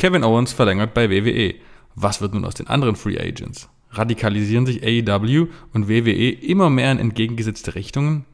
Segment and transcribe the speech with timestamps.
[0.00, 1.56] Kevin Owens verlängert bei WWE.
[1.94, 3.68] Was wird nun aus den anderen Free Agents?
[3.90, 8.24] Radikalisieren sich AEW und WWE immer mehr in entgegengesetzte Richtungen?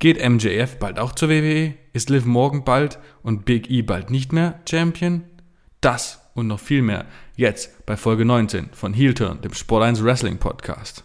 [0.00, 1.72] Geht MJF bald auch zur WWE?
[1.94, 5.24] Ist Liv Morgan bald und Big E bald nicht mehr Champion?
[5.80, 7.06] Das und noch viel mehr
[7.36, 11.04] jetzt bei Folge 19 von Heel Turn, dem Sport 1 Wrestling Podcast.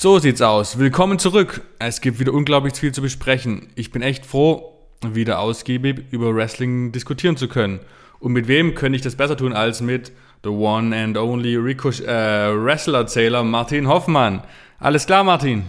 [0.00, 0.78] So sieht's aus.
[0.78, 1.60] Willkommen zurück.
[1.78, 3.66] Es gibt wieder unglaublich viel zu besprechen.
[3.74, 4.72] Ich bin echt froh,
[5.06, 7.80] wieder ausgiebig über Wrestling diskutieren zu können.
[8.18, 10.10] Und mit wem könnte ich das besser tun als mit
[10.42, 14.42] the one and only Ricochet, äh, Wrestler-Zähler Martin Hoffmann.
[14.78, 15.64] Alles klar, Martin?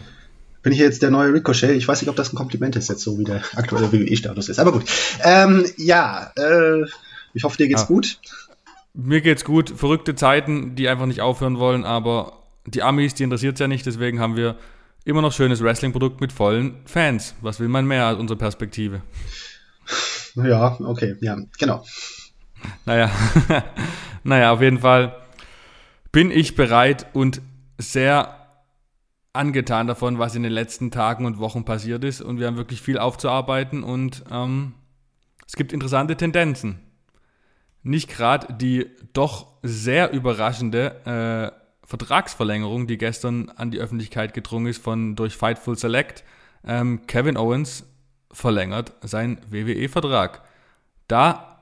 [0.63, 1.75] Bin ich jetzt der neue Ricochet?
[1.75, 4.59] Ich weiß nicht, ob das ein Kompliment ist, jetzt so wie der aktuelle WWE-Status ist.
[4.59, 4.85] Aber gut.
[5.25, 6.85] Ähm, ja, äh,
[7.33, 7.87] ich hoffe, dir geht's ah.
[7.87, 8.17] gut.
[8.93, 9.73] Mir geht's gut.
[9.75, 13.85] Verrückte Zeiten, die einfach nicht aufhören wollen, aber die Amis, die interessiert es ja nicht,
[13.85, 14.57] deswegen haben wir
[15.03, 17.35] immer noch schönes Wrestling-Produkt mit vollen Fans.
[17.41, 19.01] Was will man mehr als unsere Perspektive?
[20.35, 21.83] Ja, okay, ja, genau.
[22.85, 23.09] Naja,
[24.23, 25.15] naja, auf jeden Fall
[26.11, 27.41] bin ich bereit und
[27.77, 28.37] sehr
[29.33, 32.21] angetan davon, was in den letzten Tagen und Wochen passiert ist.
[32.21, 34.73] Und wir haben wirklich viel aufzuarbeiten und ähm,
[35.47, 36.79] es gibt interessante Tendenzen.
[37.83, 41.60] Nicht gerade die doch sehr überraschende äh,
[41.91, 46.23] Vertragsverlängerung, die gestern an die Öffentlichkeit gedrungen ist von durch Fightful Select.
[46.65, 47.83] Ähm, Kevin Owens
[48.31, 50.41] verlängert seinen WWE-Vertrag.
[51.09, 51.59] Da,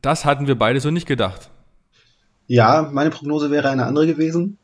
[0.00, 1.50] das hatten wir beide so nicht gedacht.
[2.46, 4.58] Ja, meine Prognose wäre eine andere gewesen.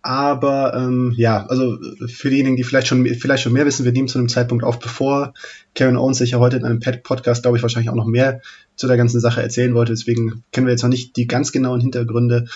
[0.00, 4.08] Aber ähm, ja, also für diejenigen, die vielleicht schon, vielleicht schon mehr wissen, wir nehmen
[4.08, 5.34] zu einem Zeitpunkt auf, bevor
[5.74, 8.40] Kevin Owens sich ja heute in einem Podcast, glaube ich, wahrscheinlich auch noch mehr
[8.76, 9.92] zu der ganzen Sache erzählen wollte.
[9.92, 12.46] Deswegen kennen wir jetzt noch nicht die ganz genauen Hintergründe.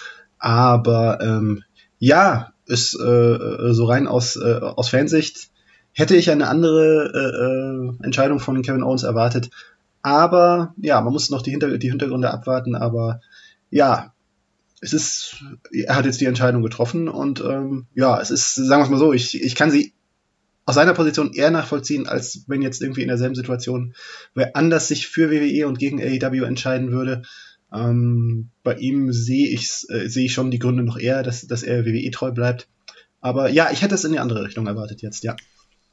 [0.46, 1.64] Aber ähm,
[1.98, 5.50] ja, ist äh, so rein aus, äh, aus Fansicht
[5.92, 9.50] hätte ich eine andere äh, äh, Entscheidung von Kevin Owens erwartet.
[10.02, 12.76] Aber ja, man muss noch die, Hinter die Hintergründe abwarten.
[12.76, 13.20] Aber
[13.70, 14.12] ja,
[14.80, 15.42] es ist,
[15.72, 18.98] er hat jetzt die Entscheidung getroffen und ähm, ja, es ist, sagen wir es mal
[18.98, 19.94] so, ich, ich kann sie
[20.64, 23.94] aus seiner Position eher nachvollziehen, als wenn jetzt irgendwie in derselben Situation
[24.32, 27.22] wer anders sich für WWE und gegen AEW entscheiden würde.
[27.76, 31.62] Ähm, bei ihm sehe ich, äh, sehe ich schon die Gründe noch eher, dass, dass
[31.62, 32.68] er WWE treu bleibt.
[33.20, 35.36] Aber ja, ich hätte es in die andere Richtung erwartet jetzt, ja.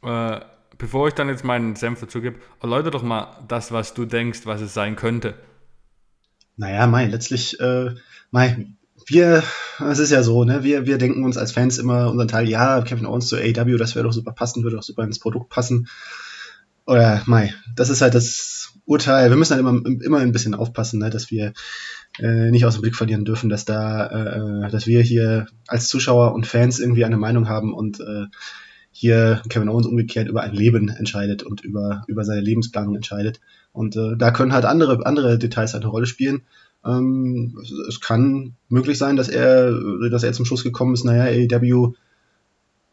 [0.03, 0.41] Äh,
[0.77, 4.41] bevor ich dann jetzt meinen Senf dazu gebe, erläutere doch mal das, was du denkst,
[4.45, 5.35] was es sein könnte.
[6.55, 7.91] Naja, Mai, letztlich, äh,
[8.31, 8.67] Mai,
[9.07, 9.43] wir,
[9.89, 12.81] es ist ja so, ne, wir, wir denken uns als Fans immer unseren Teil, ja,
[12.81, 15.87] Kevin Owens zu AW, das wäre doch super passen, würde doch super ins Produkt passen.
[16.85, 18.52] Oder, Mai, das ist halt das
[18.85, 19.29] Urteil.
[19.29, 21.53] Wir müssen halt immer, immer ein bisschen aufpassen, ne, dass wir
[22.19, 26.33] äh, nicht aus dem Blick verlieren dürfen, dass da, äh, dass wir hier als Zuschauer
[26.33, 28.25] und Fans irgendwie eine Meinung haben und äh,
[28.91, 33.39] hier Kevin Owens umgekehrt über ein Leben entscheidet und über, über seine Lebensplanung entscheidet.
[33.71, 36.43] Und äh, da können halt andere, andere Details eine Rolle spielen.
[36.85, 39.71] Ähm, es, es, kann möglich sein, dass er,
[40.11, 41.93] dass er zum Schluss gekommen ist, naja, AEW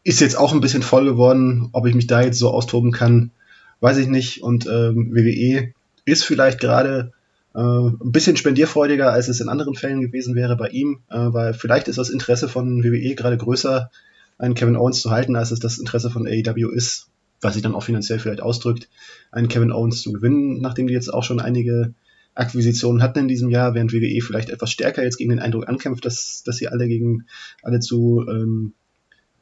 [0.03, 3.33] ist jetzt auch ein bisschen voll geworden, ob ich mich da jetzt so austoben kann,
[3.81, 4.43] weiß ich nicht.
[4.43, 5.73] Und ähm, WWE
[6.05, 7.13] ist vielleicht gerade
[7.55, 11.55] äh, ein bisschen spendierfreudiger, als es in anderen Fällen gewesen wäre bei ihm, äh, weil
[11.55, 13.91] vielleicht ist das Interesse von WWE gerade größer,
[14.39, 17.09] einen Kevin Owens zu halten, als es das Interesse von AEW ist,
[17.41, 18.89] was sich dann auch finanziell vielleicht ausdrückt,
[19.31, 21.95] einen Kevin Owens zu gewinnen, nachdem die jetzt auch schon einige
[22.35, 26.05] Akquisitionen hatten in diesem Jahr, während WWE vielleicht etwas stärker jetzt gegen den Eindruck ankämpft,
[26.05, 27.27] dass, dass sie alle gegen
[27.63, 28.73] alle zu ähm,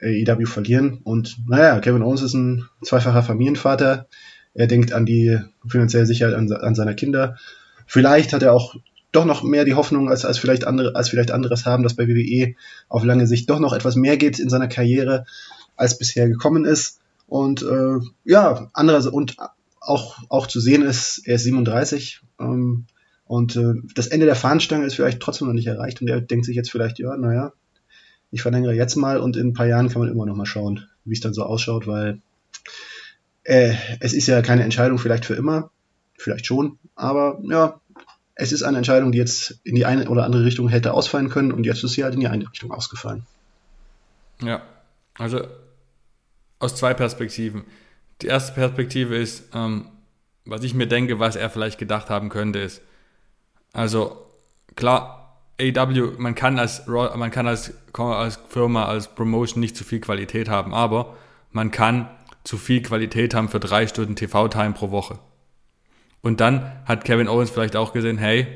[0.03, 1.01] AEW verlieren.
[1.05, 4.07] Und naja, Kevin Owens ist ein zweifacher Familienvater.
[4.55, 7.37] Er denkt an die finanzielle Sicherheit an, an seiner Kinder.
[7.87, 8.77] Vielleicht hat er auch
[9.13, 12.07] doch noch mehr die Hoffnung, als, als, vielleicht andere, als vielleicht anderes haben, dass bei
[12.07, 12.55] WWE
[12.89, 15.25] auf lange Sicht doch noch etwas mehr geht in seiner Karriere,
[15.77, 17.01] als bisher gekommen ist.
[17.27, 19.37] Und äh, ja, andererseits und
[19.81, 22.87] auch, auch zu sehen ist, er ist 37 ähm,
[23.27, 26.47] und äh, das Ende der Fahnenstange ist vielleicht trotzdem noch nicht erreicht und er denkt
[26.47, 27.53] sich jetzt vielleicht, ja, naja,
[28.31, 30.87] ich verlängere jetzt mal und in ein paar Jahren kann man immer noch mal schauen,
[31.05, 32.21] wie es dann so ausschaut, weil
[33.45, 35.71] äh, es ist ja keine Entscheidung vielleicht für immer,
[36.15, 37.81] vielleicht schon, aber ja,
[38.35, 41.53] es ist eine Entscheidung, die jetzt in die eine oder andere Richtung hätte ausfallen können
[41.53, 43.25] und jetzt ist sie halt in die eine Richtung ausgefallen.
[44.41, 44.63] Ja,
[45.15, 45.43] also
[46.61, 47.65] aus zwei Perspektiven.
[48.23, 49.89] Die erste Perspektive ist, ähm,
[50.45, 52.81] was ich mir denke, was er vielleicht gedacht haben könnte, ist,
[53.73, 54.25] also
[54.77, 55.18] klar,
[55.61, 60.49] AW, man kann als, man kann als, als Firma, als Promotion nicht zu viel Qualität
[60.49, 61.17] haben, aber
[61.51, 62.09] man kann
[62.45, 65.19] zu viel Qualität haben für drei Stunden TV-Time pro Woche.
[66.23, 68.47] Und dann hat Kevin Owens vielleicht auch gesehen, hey,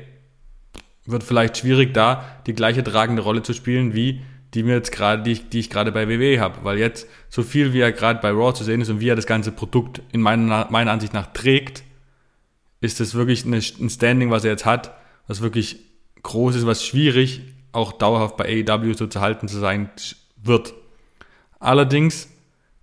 [1.05, 4.21] wird vielleicht schwierig da die gleiche tragende Rolle zu spielen wie
[4.53, 6.59] die mir jetzt gerade, die ich, die ich gerade bei WWE habe.
[6.63, 9.15] Weil jetzt, so viel wie er gerade bei Raw zu sehen ist und wie er
[9.15, 11.83] das ganze Produkt in meiner, meiner Ansicht nach trägt,
[12.79, 14.95] ist das wirklich eine, ein Standing, was er jetzt hat,
[15.27, 15.79] was wirklich
[16.23, 17.41] groß ist, was schwierig
[17.71, 19.89] auch dauerhaft bei AEW so zu halten zu sein
[20.41, 20.73] wird.
[21.59, 22.29] Allerdings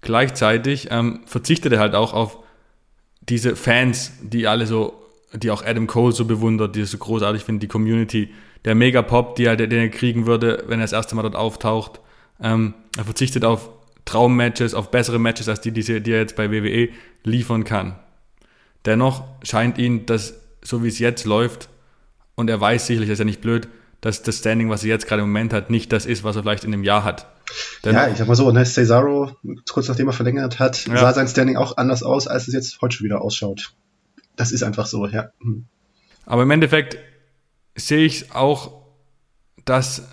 [0.00, 2.38] gleichzeitig ähm, verzichtet er halt auch auf
[3.20, 4.94] diese Fans, die alle so,
[5.32, 8.30] die auch Adam Cole so bewundert, die es so großartig finden, die Community,
[8.64, 12.00] der Megapop, die er, den er kriegen würde, wenn er das erste Mal dort auftaucht.
[12.42, 13.70] Ähm, er verzichtet auf
[14.04, 16.88] Traummatches, auf bessere Matches als die, die, die er jetzt bei WWE
[17.22, 17.96] liefern kann.
[18.84, 21.68] Dennoch scheint ihn das, so wie es jetzt läuft,
[22.40, 23.68] und er weiß sicherlich, das ist ja nicht blöd,
[24.00, 26.42] dass das Standing, was er jetzt gerade im Moment hat, nicht das ist, was er
[26.42, 27.26] vielleicht in einem Jahr hat.
[27.84, 29.36] Denn ja, ich sag mal so, ne, Cesaro,
[29.70, 30.96] kurz nachdem er verlängert hat, ja.
[30.96, 33.74] sah sein Standing auch anders aus, als es jetzt heute schon wieder ausschaut.
[34.36, 35.30] Das ist einfach so, ja.
[35.40, 35.66] Hm.
[36.26, 36.96] Aber im Endeffekt
[37.74, 38.84] sehe ich auch,
[39.64, 40.08] dass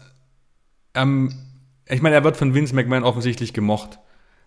[0.94, 1.32] ähm,
[1.90, 4.00] ich meine, er wird von Vince McMahon offensichtlich gemocht.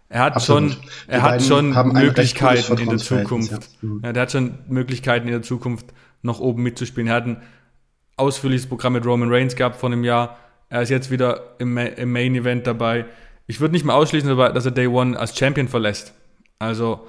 [0.09, 0.73] Er hat Absolut.
[0.73, 3.53] schon, er hat schon Möglichkeiten in der Zukunft.
[3.53, 3.89] Ja.
[3.89, 4.01] Mhm.
[4.05, 5.87] Ja, der hat schon Möglichkeiten in der Zukunft
[6.23, 7.09] noch oben mitzuspielen.
[7.09, 7.43] Er hat ein
[8.21, 10.39] ausführliches Programm mit Roman Reigns gehabt vor einem Jahr.
[10.69, 13.07] Er ist jetzt wieder im, im Main Event dabei.
[13.47, 16.15] Ich würde nicht mal ausschließen, dass er Day One als Champion verlässt.
[16.59, 17.09] Also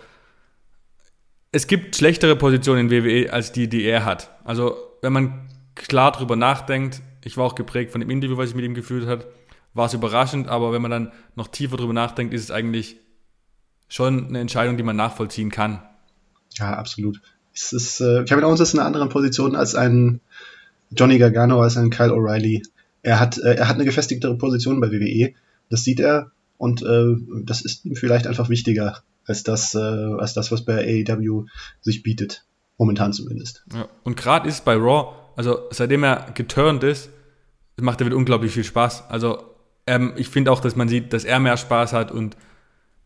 [1.51, 4.31] es gibt schlechtere Positionen in WWE als die, die er hat.
[4.43, 8.55] Also wenn man klar drüber nachdenkt, ich war auch geprägt von dem Interview, was ich
[8.55, 9.25] mit ihm geführt habe,
[9.73, 12.97] war es überraschend, aber wenn man dann noch tiefer drüber nachdenkt, ist es eigentlich
[13.87, 15.83] schon eine Entscheidung, die man nachvollziehen kann.
[16.53, 17.21] Ja, absolut.
[17.53, 20.21] Es ist, äh, Kevin Owens ist in einer anderen Position als ein
[20.91, 22.63] Johnny Gargano, als ein Kyle O'Reilly.
[23.01, 25.33] Er hat, äh, er hat eine gefestigtere Position bei WWE.
[25.69, 30.33] Das sieht er und äh, das ist ihm vielleicht einfach wichtiger als das, äh, als
[30.33, 31.45] das, was bei AEW
[31.81, 32.45] sich bietet.
[32.77, 33.63] Momentan zumindest.
[33.73, 37.09] Ja, und gerade ist bei Raw, also seitdem er geturnt ist,
[37.79, 39.09] macht er wieder unglaublich viel Spaß.
[39.09, 39.44] Also
[39.87, 42.35] ähm, ich finde auch, dass man sieht, dass er mehr Spaß hat und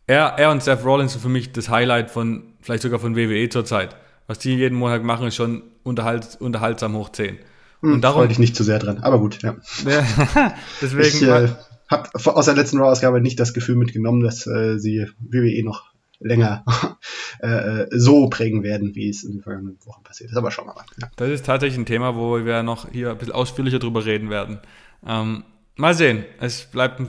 [0.08, 3.50] er, er und Seth Rollins sind für mich das Highlight von, vielleicht sogar von WWE
[3.50, 3.96] zurzeit.
[4.28, 7.38] Was die jeden Monat machen, ist schon unterhalt, unterhaltsam hoch 10.
[7.86, 8.30] Hm, und darum.
[8.30, 9.56] ich nicht zu sehr dran, aber gut, ja.
[10.82, 11.08] Deswegen.
[11.08, 11.50] Ich äh,
[11.88, 15.84] habe aus der letzten Raw-Ausgabe nicht das Gefühl mitgenommen, dass äh, sie WWE noch
[16.20, 16.66] länger
[17.44, 20.38] äh, äh, so prägen werden, wie es in den vergangenen Wochen passiert ist.
[20.38, 20.86] Aber schauen wir mal.
[21.00, 21.10] Ja.
[21.16, 24.60] Das ist tatsächlich ein Thema, wo wir noch hier ein bisschen ausführlicher drüber reden werden.
[25.06, 25.44] Ähm,
[25.76, 26.26] mal sehen.
[26.40, 27.04] Es bleibt,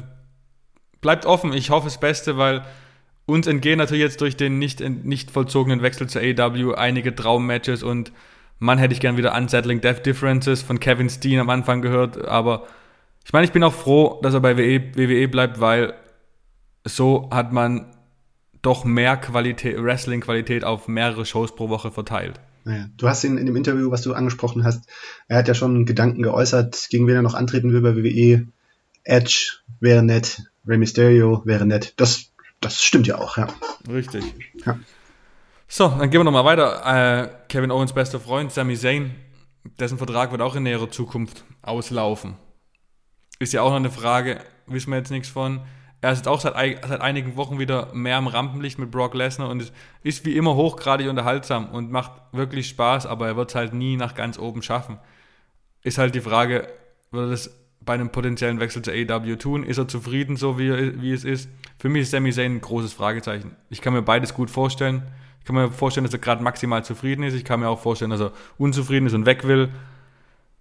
[1.01, 1.55] bleibt offen.
[1.55, 2.67] Ich hoffe das Beste, weil
[3.25, 8.13] uns entgehen natürlich jetzt durch den nicht, nicht vollzogenen Wechsel zur AEW einige Traummatches und
[8.59, 12.67] man hätte ich gern wieder Unsettling Death Differences von Kevin Steen am Anfang gehört, aber
[13.25, 15.95] ich meine, ich bin auch froh, dass er bei WWE, WWE bleibt, weil
[16.85, 17.87] so hat man
[18.63, 22.41] doch mehr Qualität, Wrestling-Qualität auf mehrere Shows pro Woche verteilt.
[22.65, 24.89] Naja, du hast ihn in dem Interview, was du angesprochen hast,
[25.29, 28.47] er hat ja schon Gedanken geäußert, gegen wen er noch antreten will bei WWE.
[29.05, 31.95] Edge wäre nett, Rey Mysterio wäre nett.
[31.97, 33.49] Das, das stimmt ja auch, ja.
[33.89, 34.25] Richtig.
[34.65, 34.79] Ja.
[35.69, 37.25] So, dann gehen wir nochmal weiter.
[37.25, 39.15] Äh, Kevin Owens bester Freund, Sami Zayn,
[39.81, 42.37] dessen Vertrag wird auch in näherer Zukunft auslaufen.
[43.39, 45.61] Ist ja auch noch eine Frage, wissen wir jetzt nichts von.
[46.01, 49.73] Er ist auch seit, seit einigen Wochen wieder mehr am Rampenlicht mit Brock Lesnar und
[50.03, 53.97] ist wie immer hochgradig unterhaltsam und macht wirklich Spaß, aber er wird es halt nie
[53.97, 54.99] nach ganz oben schaffen.
[55.83, 56.69] Ist halt die Frage,
[57.11, 59.65] wird er das bei einem potenziellen Wechsel zur AEW tun?
[59.65, 61.49] Ist er zufrieden so, wie, wie es ist?
[61.79, 63.57] Für mich ist Sami Zayn ein großes Fragezeichen.
[63.69, 65.03] Ich kann mir beides gut vorstellen.
[65.47, 67.35] Ich kann mir vorstellen, dass er gerade maximal zufrieden ist.
[67.35, 69.69] Ich kann mir auch vorstellen, dass er unzufrieden ist und weg will.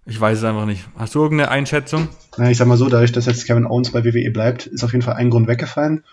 [0.04, 0.88] Ich weiß es einfach nicht.
[0.94, 2.06] Hast du irgendeine Einschätzung?
[2.36, 4.92] Na, ich sag mal so, dadurch, dass jetzt Kevin Owens bei WWE bleibt, ist auf
[4.92, 6.04] jeden Fall ein Grund weggefallen,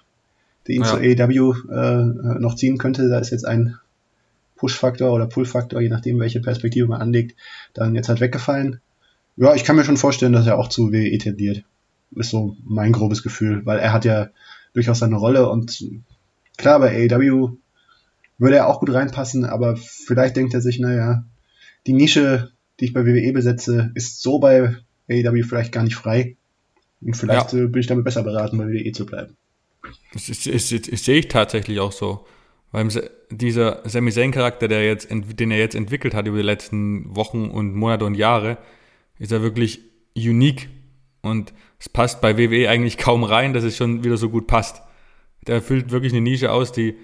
[0.65, 0.88] der ihn ja.
[0.88, 3.10] zur AEW äh, noch ziehen könnte.
[3.10, 3.77] Da ist jetzt ein
[4.56, 7.38] Push-Faktor oder Pull-Faktor, je nachdem, welche Perspektive man anlegt,
[7.75, 8.82] dann jetzt halt weggefallen.
[9.36, 11.63] Ja, ich kann mir schon vorstellen, dass er auch zu WWE tendiert.
[12.15, 14.30] Ist so mein grobes Gefühl, weil er hat ja
[14.74, 15.86] durchaus seine Rolle und
[16.58, 17.58] klar, bei AEW
[18.44, 21.24] würde er auch gut reinpassen, aber vielleicht denkt er sich, naja,
[21.88, 24.76] die Nische, die ich bei WWE besetze, ist so bei
[25.10, 26.36] AEW vielleicht gar nicht frei.
[27.02, 27.60] Und vielleicht ja.
[27.60, 29.36] Äh, bin ich damit besser beraten, bei WWE zu bleiben.
[30.14, 32.26] Das, ist, ist, ist, ist, sehe ich tatsächlich auch so.
[32.72, 32.88] Weil
[33.30, 37.76] dieser Sami Zayn-Charakter, der jetzt, den er jetzt entwickelt hat über die letzten Wochen und
[37.76, 38.58] Monate und Jahre,
[39.20, 39.80] ist er wirklich
[40.18, 40.70] unique.
[41.22, 44.82] Und es passt bei WWE eigentlich kaum rein, dass es schon wieder so gut passt.
[45.46, 46.96] Der füllt wirklich eine Nische aus, die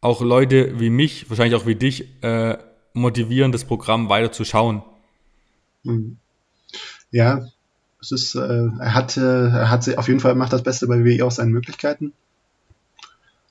[0.00, 2.58] auch Leute wie mich, wahrscheinlich auch wie dich, äh,
[2.92, 4.82] motivieren, das Programm weiter zu schauen.
[5.82, 6.18] Mhm.
[7.10, 7.46] Ja,
[8.00, 11.04] es ist, äh, er hat, äh, er hat auf jeden Fall macht das Beste bei
[11.04, 12.12] WWE aus seinen Möglichkeiten.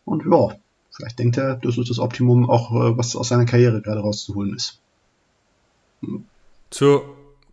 [0.06, 0.56] Und ja,
[0.92, 4.56] vielleicht denkt er, das ist das Optimum, auch äh, was aus seiner Karriere gerade rauszuholen
[4.56, 4.80] ist.
[6.70, 7.02] Zu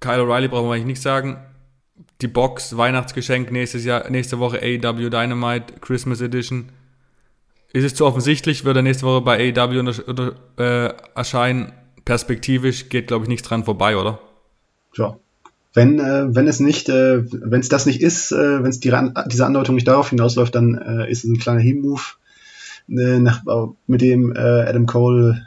[0.00, 1.38] Kyle O'Reilly brauchen wir eigentlich nichts sagen.
[2.20, 6.70] die Box, Weihnachtsgeschenk nächstes Jahr, nächste Woche AEW Dynamite, Christmas Edition.
[7.74, 11.72] Ist es zu offensichtlich, wird er nächste Woche bei AEW unter, unter, äh, erscheinen.
[12.04, 14.20] Perspektivisch geht, glaube ich, nichts dran vorbei, oder?
[14.96, 15.16] Ja.
[15.72, 18.92] Wenn, äh, wenn es nicht, äh, wenn es das nicht ist, äh, wenn es die,
[19.26, 22.00] diese Andeutung nicht darauf hinausläuft, dann äh, ist es ein kleiner Heat-Move
[22.90, 23.42] äh, nach,
[23.88, 25.44] mit dem äh, Adam Cole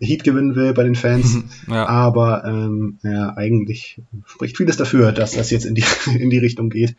[0.00, 1.38] Heat gewinnen will bei den Fans.
[1.66, 1.86] Ja.
[1.88, 5.84] Aber ähm, ja, eigentlich spricht vieles dafür, dass das jetzt in die,
[6.18, 6.94] in die Richtung geht.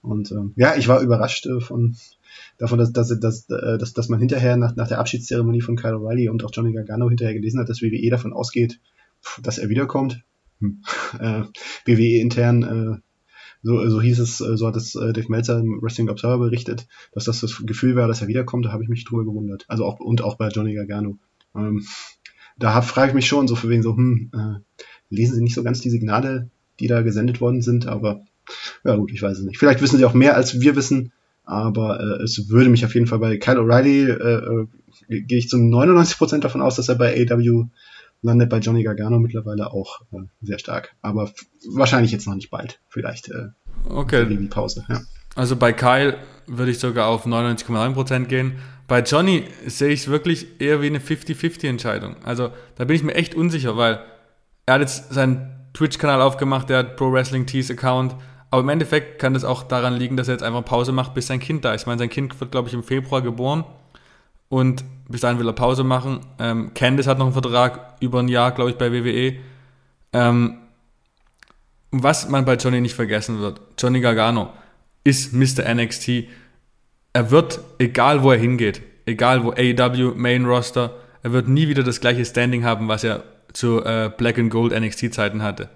[0.00, 1.96] Und ähm, ja, ich war überrascht äh, von
[2.58, 5.96] davon, dass, dass, dass, äh, dass, dass man hinterher nach, nach der Abschiedszeremonie von Kyle
[5.96, 8.80] O'Reilly und auch Johnny Gargano hinterher gelesen hat, dass WWE davon ausgeht,
[9.42, 10.22] dass er wiederkommt.
[10.60, 10.82] Hm.
[11.20, 11.42] Äh,
[11.84, 13.00] WWE intern äh,
[13.62, 16.86] so, so hieß es, äh, so hat es äh, Dave Meltzer im Wrestling Observer berichtet,
[17.12, 18.66] dass das das Gefühl war, dass er wiederkommt.
[18.66, 19.64] Da habe ich mich drüber gewundert.
[19.68, 21.18] Also auch und auch bei Johnny Gargano.
[21.54, 21.86] Ähm,
[22.58, 25.62] da frage ich mich schon so für wegen so, hm, äh, lesen Sie nicht so
[25.62, 28.24] ganz die Signale, die da gesendet worden sind, aber
[28.84, 29.58] ja gut, ich weiß es nicht.
[29.58, 31.12] Vielleicht wissen Sie auch mehr, als wir wissen,
[31.44, 35.48] aber äh, es würde mich auf jeden Fall bei Kyle O'Reilly, äh, äh, gehe ich
[35.48, 37.66] zu 99% davon aus, dass er bei AW
[38.22, 40.94] landet bei Johnny Gargano mittlerweile auch äh, sehr stark.
[41.02, 41.32] Aber
[41.72, 42.80] wahrscheinlich jetzt noch nicht bald.
[42.88, 43.48] Vielleicht äh,
[43.88, 44.26] okay.
[44.26, 44.84] die Pause.
[44.88, 45.00] Ja.
[45.34, 48.58] Also bei Kyle würde ich sogar auf 99,9% gehen.
[48.86, 52.16] Bei Johnny sehe ich es wirklich eher wie eine 50-50-Entscheidung.
[52.24, 54.00] Also da bin ich mir echt unsicher, weil
[54.66, 58.14] er hat jetzt seinen Twitch-Kanal aufgemacht, der hat Pro Wrestling Tees Account.
[58.52, 61.26] Aber im Endeffekt kann das auch daran liegen, dass er jetzt einfach Pause macht, bis
[61.26, 61.82] sein Kind da ist.
[61.82, 63.64] Ich meine, sein Kind wird, glaube ich, im Februar geboren.
[64.50, 66.20] Und bis dahin will er Pause machen.
[66.38, 69.36] Ähm, Candice hat noch einen Vertrag über ein Jahr, glaube ich, bei WWE.
[70.12, 70.58] Ähm,
[71.92, 74.52] was man bei Johnny nicht vergessen wird, Johnny Gargano
[75.02, 75.74] ist Mr.
[75.74, 76.24] NXT.
[77.14, 81.84] Er wird, egal wo er hingeht, egal wo AEW, Main Roster, er wird nie wieder
[81.84, 85.70] das gleiche Standing haben, was er zu äh, Black and Gold NXT Zeiten hatte.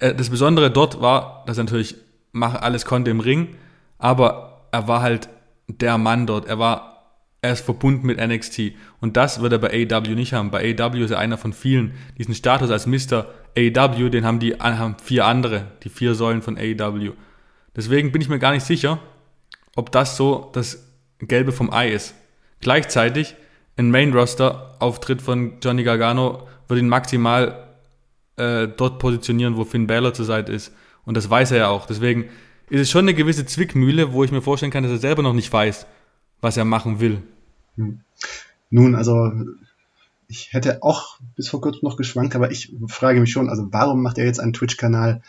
[0.00, 1.96] Äh, das Besondere dort war, dass er natürlich
[2.40, 3.56] alles konnte im Ring,
[3.98, 5.28] aber er war halt
[5.68, 6.46] der Mann dort.
[6.46, 6.96] Er war
[7.46, 8.72] er ist verbunden mit NXT.
[9.00, 10.50] Und das wird er bei AEW nicht haben.
[10.50, 11.94] Bei AEW ist er einer von vielen.
[12.18, 13.26] Diesen Status als Mr.
[13.56, 17.12] AEW, den haben die haben vier andere, die vier Säulen von AEW.
[17.76, 18.98] Deswegen bin ich mir gar nicht sicher,
[19.76, 20.90] ob das so das
[21.20, 22.14] Gelbe vom Ei ist.
[22.60, 23.36] Gleichzeitig,
[23.76, 27.65] ein Main-Roster-Auftritt von Johnny Gargano wird ihn maximal
[28.36, 30.72] äh, dort positionieren, wo Finn Balor zur Seite ist.
[31.04, 31.86] Und das weiß er ja auch.
[31.86, 32.24] Deswegen
[32.68, 35.32] ist es schon eine gewisse Zwickmühle, wo ich mir vorstellen kann, dass er selber noch
[35.32, 35.86] nicht weiß,
[36.40, 37.22] was er machen will.
[37.76, 38.00] Hm.
[38.70, 39.30] Nun, also
[40.28, 44.02] ich hätte auch bis vor kurzem noch geschwankt, aber ich frage mich schon, also warum
[44.02, 45.22] macht er jetzt einen Twitch-Kanal?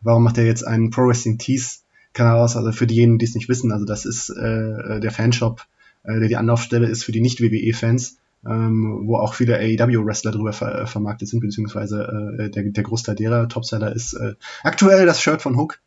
[0.00, 2.56] Warum macht er jetzt einen Pro Wrestling Tees Kanal aus?
[2.56, 5.66] Also für diejenigen, die es nicht wissen, also das ist äh, der Fanshop,
[6.04, 10.82] äh, der die Anlaufstelle ist für die Nicht-WWE-Fans, ähm, wo auch viele AEW-Wrestler drüber ver
[10.82, 15.42] äh, vermarktet sind, beziehungsweise äh, der, der Großteil derer Topseller ist äh, aktuell das Shirt
[15.42, 15.80] von Hook.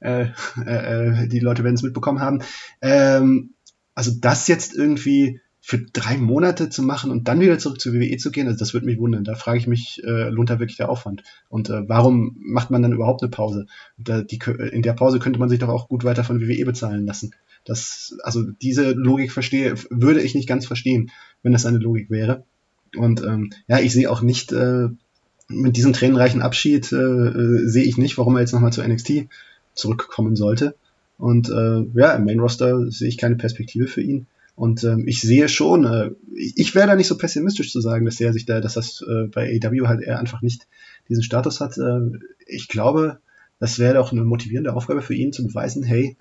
[0.00, 0.28] Äh,
[0.66, 2.40] äh, äh die Leute werden es mitbekommen haben.
[2.80, 3.54] Ähm,
[3.94, 8.16] also das jetzt irgendwie für drei Monate zu machen und dann wieder zurück zur WWE
[8.16, 9.22] zu gehen, also das würde mich wundern.
[9.22, 11.22] Da frage ich mich, äh, lohnt da wirklich der Aufwand?
[11.48, 13.66] Und äh, warum macht man dann überhaupt eine Pause?
[13.96, 14.40] Da, die,
[14.72, 17.32] in der Pause könnte man sich doch auch gut weiter von WWE bezahlen lassen.
[17.64, 22.44] Das, also diese Logik verstehe, würde ich nicht ganz verstehen, wenn das eine Logik wäre.
[22.96, 24.88] Und ähm, ja, ich sehe auch nicht, äh,
[25.48, 29.26] mit diesem tränenreichen Abschied äh, äh, sehe ich nicht, warum er jetzt nochmal zu NXT
[29.74, 30.74] zurückkommen sollte.
[31.18, 34.26] Und äh, ja, im Main Roster sehe ich keine Perspektive für ihn.
[34.54, 38.20] Und ähm, ich sehe schon, äh, ich wäre da nicht so pessimistisch zu sagen, dass
[38.20, 40.66] er sich da, dass das äh, bei AW halt er einfach nicht
[41.08, 41.78] diesen Status hat.
[41.78, 43.18] Äh, ich glaube,
[43.58, 46.16] das wäre doch eine motivierende Aufgabe für ihn zu beweisen, hey,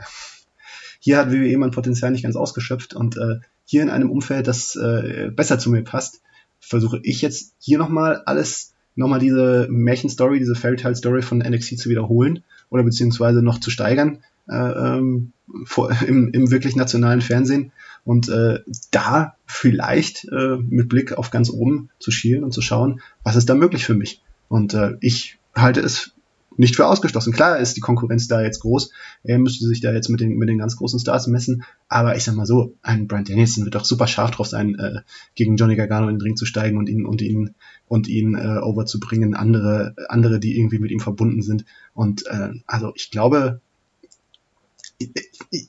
[1.03, 4.75] hier hat WWE mein Potenzial nicht ganz ausgeschöpft und äh, hier in einem Umfeld, das
[4.75, 6.22] äh, besser zu mir passt,
[6.60, 12.43] versuche ich jetzt hier nochmal alles, nochmal diese Märchenstory, diese Fairytale-Story von NXT zu wiederholen
[12.70, 15.34] oder beziehungsweise noch zu steigern äh, ähm,
[15.65, 17.72] vor, im, im wirklich nationalen Fernsehen
[18.03, 18.60] und äh,
[18.91, 23.50] da vielleicht äh, mit Blick auf ganz oben zu schielen und zu schauen, was ist
[23.50, 24.22] da möglich für mich.
[24.50, 26.13] Und äh, ich halte es
[26.62, 27.34] nicht für ausgeschlossen.
[27.34, 28.91] Klar ist die Konkurrenz da jetzt groß.
[29.24, 31.63] Er müsste sich da jetzt mit den, mit den ganz großen Stars messen.
[31.89, 35.01] Aber ich sag mal so, ein Brian Danielson wird doch super scharf drauf sein, äh,
[35.34, 37.56] gegen Johnny Gargano in den Ring zu steigen und ihn und ihn
[37.88, 39.34] und ihn äh, overzubringen.
[39.34, 41.65] Andere, andere, die irgendwie mit ihm verbunden sind.
[41.94, 43.60] Und äh, also ich glaube,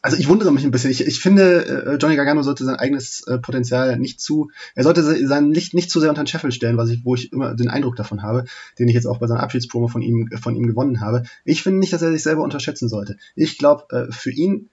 [0.03, 0.91] also ich wundere mich ein bisschen.
[0.91, 5.03] Ich, ich finde, äh, Johnny Gargano sollte sein eigenes äh, Potenzial nicht zu, er sollte
[5.27, 7.69] sein Licht nicht zu sehr unter den Scheffel stellen, was ich, wo ich immer den
[7.69, 8.45] Eindruck davon habe,
[8.79, 11.25] den ich jetzt auch bei seiner Abschiedspromo von ihm, von ihm gewonnen habe.
[11.45, 13.17] Ich finde nicht, dass er sich selber unterschätzen sollte.
[13.35, 14.69] Ich glaube, äh, für ihn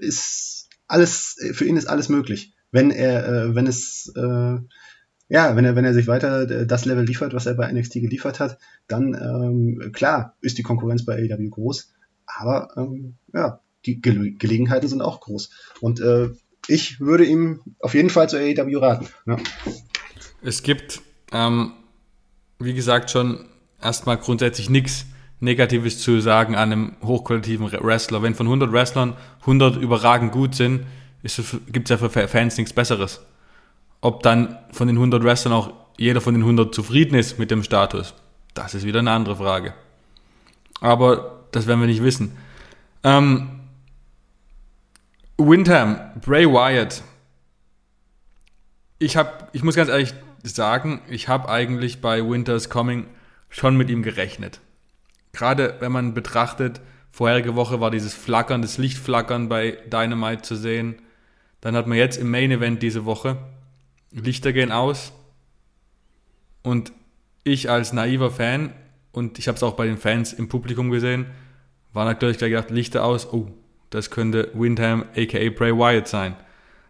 [0.00, 5.84] ist alles, für ihn ist alles möglich, wenn er, wenn es, ja, wenn er, wenn
[5.84, 10.36] er sich weiter das Level liefert, was er bei NXT geliefert hat, dann ähm, klar
[10.40, 11.92] ist die Konkurrenz bei AEW groß
[12.26, 15.50] Aber ähm, ja, die Ge Gelegenheiten sind auch groß.
[15.80, 16.30] Und äh,
[16.66, 19.08] ich würde ihm auf jeden Fall zur AEW raten.
[19.26, 19.36] Ja.
[20.42, 21.00] Es gibt,
[21.32, 21.72] ähm,
[22.58, 23.46] wie gesagt, schon
[23.80, 25.06] erstmal grundsätzlich nichts
[25.40, 28.22] Negatives zu sagen an einem hochqualitativen Wrestler.
[28.22, 30.84] Wenn von 100 Wrestlern 100 überragend gut sind,
[31.22, 33.20] gibt es ja für Fans nichts Besseres.
[34.02, 37.62] Ob dann von den 100 Wrestlern auch jeder von den 100 zufrieden ist mit dem
[37.62, 38.14] Status,
[38.54, 39.74] das ist wieder eine andere Frage.
[40.80, 42.36] Aber das werden wir nicht wissen.
[43.02, 43.59] Ähm,
[45.40, 47.02] Windham, Bray Wyatt.
[48.98, 53.06] Ich, hab, ich muss ganz ehrlich sagen, ich habe eigentlich bei Winter's Coming
[53.48, 54.60] schon mit ihm gerechnet.
[55.32, 61.00] Gerade wenn man betrachtet, vorherige Woche war dieses Flackern, das Lichtflackern bei Dynamite zu sehen.
[61.62, 63.38] Dann hat man jetzt im Main Event diese Woche
[64.10, 65.12] Lichter gehen aus.
[66.62, 66.92] Und
[67.44, 68.74] ich als naiver Fan,
[69.12, 71.26] und ich habe es auch bei den Fans im Publikum gesehen,
[71.92, 73.48] war natürlich gleich gedacht, Lichter aus, oh,
[73.90, 76.36] das könnte Windham aka Bray Wyatt sein.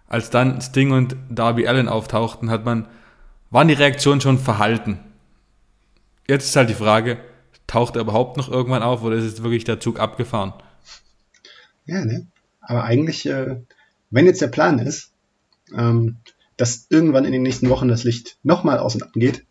[0.06, 2.88] Als dann Sting und Darby Allen auftauchten, hat man,
[3.50, 4.98] waren die Reaktionen schon verhalten.
[6.28, 7.18] Jetzt ist halt die Frage,
[7.66, 10.52] taucht er überhaupt noch irgendwann auf oder ist jetzt wirklich der Zug abgefahren?
[11.86, 12.26] Ja, ne?
[12.60, 13.60] Aber eigentlich, äh,
[14.10, 15.12] wenn jetzt der Plan ist,
[15.76, 16.16] ähm,
[16.56, 19.44] dass irgendwann in den nächsten Wochen das Licht nochmal aus und ab geht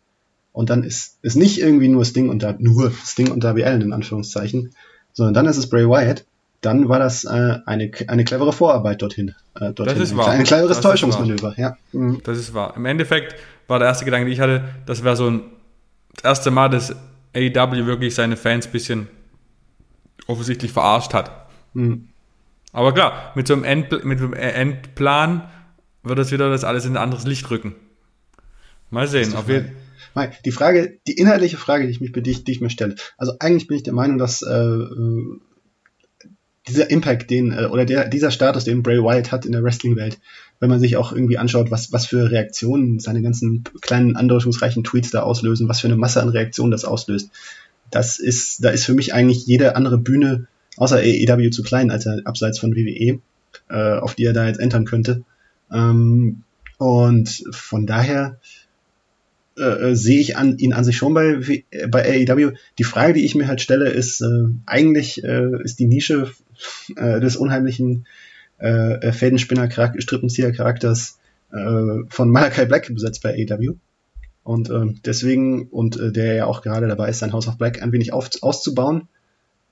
[0.52, 3.82] und dann ist es nicht irgendwie nur Sting und da, nur Sting und Darby Allen
[3.82, 4.74] in Anführungszeichen,
[5.12, 6.24] sondern dann ist es Bray Wyatt,
[6.60, 9.34] dann war das äh, eine, eine clevere Vorarbeit dorthin.
[9.54, 9.98] Äh, dorthin.
[9.98, 10.28] Das ist wahr.
[10.28, 11.76] Ein cleveres das Täuschungsmanöver, ja.
[11.92, 12.20] Mhm.
[12.24, 12.74] Das ist wahr.
[12.76, 13.34] Im Endeffekt
[13.66, 15.42] war der erste Gedanke, den ich hatte, das wäre so ein
[16.14, 16.94] das erste Mal, dass
[17.34, 19.08] AEW wirklich seine Fans ein bisschen
[20.26, 21.48] offensichtlich verarscht hat.
[21.72, 22.08] Mhm.
[22.72, 25.48] Aber klar, mit so einem, End, mit einem Endplan
[26.02, 27.74] wird das wieder das alles in ein anderes Licht rücken.
[28.90, 29.34] Mal sehen.
[29.34, 29.76] Auf jeden
[30.44, 32.96] die Frage, die inhaltliche Frage, die ich, mich, die, die ich mir stelle.
[33.16, 34.78] Also eigentlich bin ich der Meinung, dass äh,
[36.68, 40.18] dieser Impact, den, äh, oder der, dieser Status, den Bray Wyatt hat in der Wrestling-Welt,
[40.60, 45.10] wenn man sich auch irgendwie anschaut, was, was für Reaktionen seine ganzen kleinen andeutungsreichen Tweets
[45.10, 47.30] da auslösen, was für eine Masse an Reaktionen das auslöst.
[47.90, 50.46] Das ist, da ist für mich eigentlich jede andere Bühne
[50.76, 53.20] außer AEW zu klein, als er abseits von WWE,
[53.68, 55.24] äh, auf die er da jetzt entern könnte.
[55.72, 56.42] Ähm,
[56.78, 58.38] und von daher
[59.58, 62.52] äh, äh sehe ich an, ihn an sich schon bei, bei AEW.
[62.78, 66.30] Die Frage, die ich mir halt stelle, ist äh, eigentlich äh, ist die Nische
[66.96, 68.06] äh, des unheimlichen
[68.58, 71.18] äh, äh Fädenspinner-Strippenzieher-Charakters
[71.52, 73.74] äh, von Malachi Black besetzt bei AEW.
[74.42, 77.82] Und äh, deswegen, und äh, der ja auch gerade dabei ist, sein House of Black
[77.82, 79.08] ein wenig auf, auszubauen.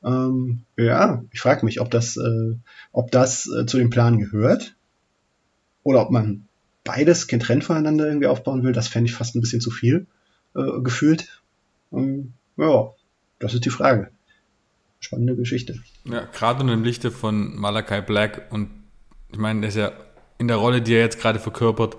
[0.04, 2.54] Ähm, ja, ich frage mich, ob das, äh,
[2.92, 4.76] ob das äh, zu dem Plan gehört
[5.82, 6.46] oder ob man
[6.84, 8.72] beides getrennt voneinander irgendwie aufbauen will.
[8.72, 10.06] Das fände ich fast ein bisschen zu viel
[10.54, 11.42] äh, gefühlt.
[11.92, 12.92] Ähm, ja,
[13.38, 14.10] das ist die Frage
[15.00, 15.80] spannende Geschichte.
[16.04, 18.70] Ja, gerade unter dem Lichte von Malachi Black und
[19.30, 19.92] ich meine, der ist ja
[20.38, 21.96] in der Rolle, die er jetzt gerade verkörpert,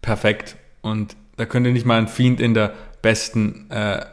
[0.00, 0.56] perfekt.
[0.80, 4.04] Und da könnte nicht mal ein Fiend in der besten äh,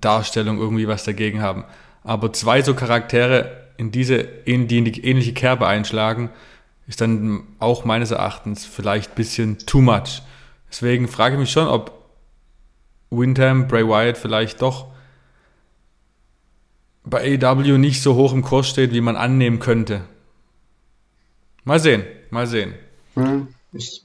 [0.00, 1.64] Darstellung irgendwie was dagegen haben.
[2.02, 6.30] Aber zwei so Charaktere in diese, in die, in die ähnliche Kerbe einschlagen,
[6.86, 10.22] ist dann auch meines Erachtens vielleicht ein bisschen too much.
[10.70, 11.92] Deswegen frage ich mich schon, ob
[13.10, 14.92] Windham, Bray Wyatt vielleicht doch
[17.06, 20.02] bei AEW nicht so hoch im Kurs steht, wie man annehmen könnte.
[21.64, 22.74] Mal sehen, mal sehen.
[23.72, 24.02] Ich,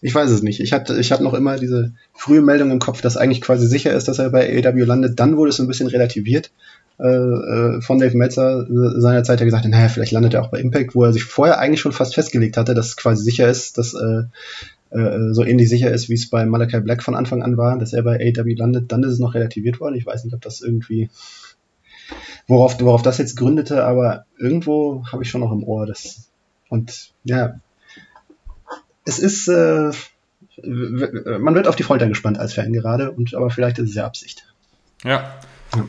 [0.00, 0.60] ich weiß es nicht.
[0.60, 3.92] Ich hatte, ich habe noch immer diese frühe Meldung im Kopf, dass eigentlich quasi sicher
[3.92, 5.18] ist, dass er bei AEW landet.
[5.20, 6.50] Dann wurde es ein bisschen relativiert
[6.98, 10.60] äh, äh von Dave Meltzer seinerzeit, der gesagt hat, naja, vielleicht landet er auch bei
[10.60, 13.78] Impact, wo er sich vorher eigentlich schon fast festgelegt hatte, dass es quasi sicher ist,
[13.78, 14.22] dass äh,
[14.90, 17.92] äh, so ähnlich sicher ist, wie es bei Malachi Black von Anfang an war, dass
[17.92, 18.92] er bei AEW landet.
[18.92, 19.96] Dann ist es noch relativiert worden.
[19.96, 21.10] Ich weiß nicht, ob das irgendwie
[22.46, 25.86] worauf, worauf das jetzt gründete, aber irgendwo habe ich schon noch im Ohr.
[25.86, 26.28] Das,
[26.68, 27.60] und ja,
[29.04, 29.92] es ist, äh,
[30.62, 34.06] man wird auf die Folter gespannt als Fan gerade, und, aber vielleicht ist es ja
[34.06, 34.46] Absicht.
[35.04, 35.34] Ja.
[35.74, 35.84] ja.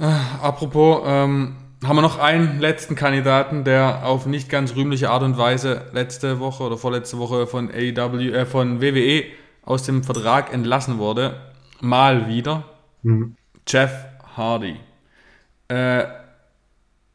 [0.00, 5.22] Äh, apropos, ähm, haben wir noch einen letzten Kandidaten, der auf nicht ganz rühmliche Art
[5.22, 9.24] und Weise letzte Woche oder vorletzte Woche von AEW, äh, von WWE
[9.64, 11.40] aus dem Vertrag entlassen wurde.
[11.80, 12.64] Mal wieder.
[13.02, 13.36] Mhm.
[13.66, 13.92] Jeff
[14.36, 14.76] Hardy.
[15.68, 16.04] Äh,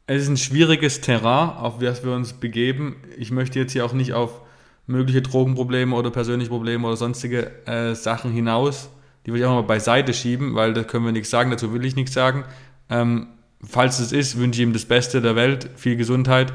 [0.06, 2.96] es ist ein schwieriges Terrain, auf das wir uns begeben.
[3.16, 4.42] Ich möchte jetzt hier auch nicht auf
[4.86, 8.90] mögliche Drogenprobleme oder persönliche Probleme oder sonstige äh, Sachen hinaus.
[9.24, 11.84] Die will ich auch mal beiseite schieben, weil da können wir nichts sagen, dazu will
[11.84, 12.44] ich nichts sagen.
[12.90, 13.28] Ähm,
[13.62, 16.52] falls es ist, wünsche ich ihm das Beste der Welt, viel Gesundheit.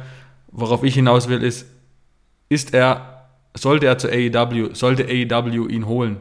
[0.51, 1.65] Worauf ich hinaus will, ist,
[2.49, 6.17] ist er, sollte er zu AEW, sollte AEW ihn holen,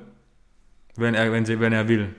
[0.96, 2.14] wenn er, wenn, sie, wenn er will.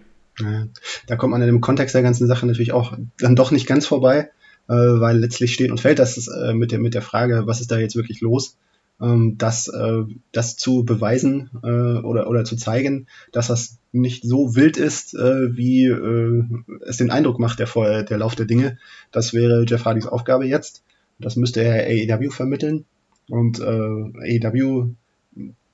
[1.08, 3.86] Da kommt man in dem Kontext der ganzen Sache natürlich auch dann doch nicht ganz
[3.86, 4.30] vorbei.
[4.70, 7.72] äh, weil letztlich steht und fällt das äh, mit, der, mit der Frage, was ist
[7.72, 8.56] da jetzt wirklich los,
[9.02, 11.68] ähm, das, äh, das zu beweisen äh,
[12.06, 16.44] oder, oder zu zeigen, dass das nicht so wild ist, äh, wie äh,
[16.86, 18.78] es den Eindruck macht, der, der Lauf der Dinge.
[19.12, 20.84] Das wäre Jeff Hardys Aufgabe jetzt.
[21.20, 22.86] Das müsste er AEW vermitteln.
[23.28, 24.92] Und äh, AEW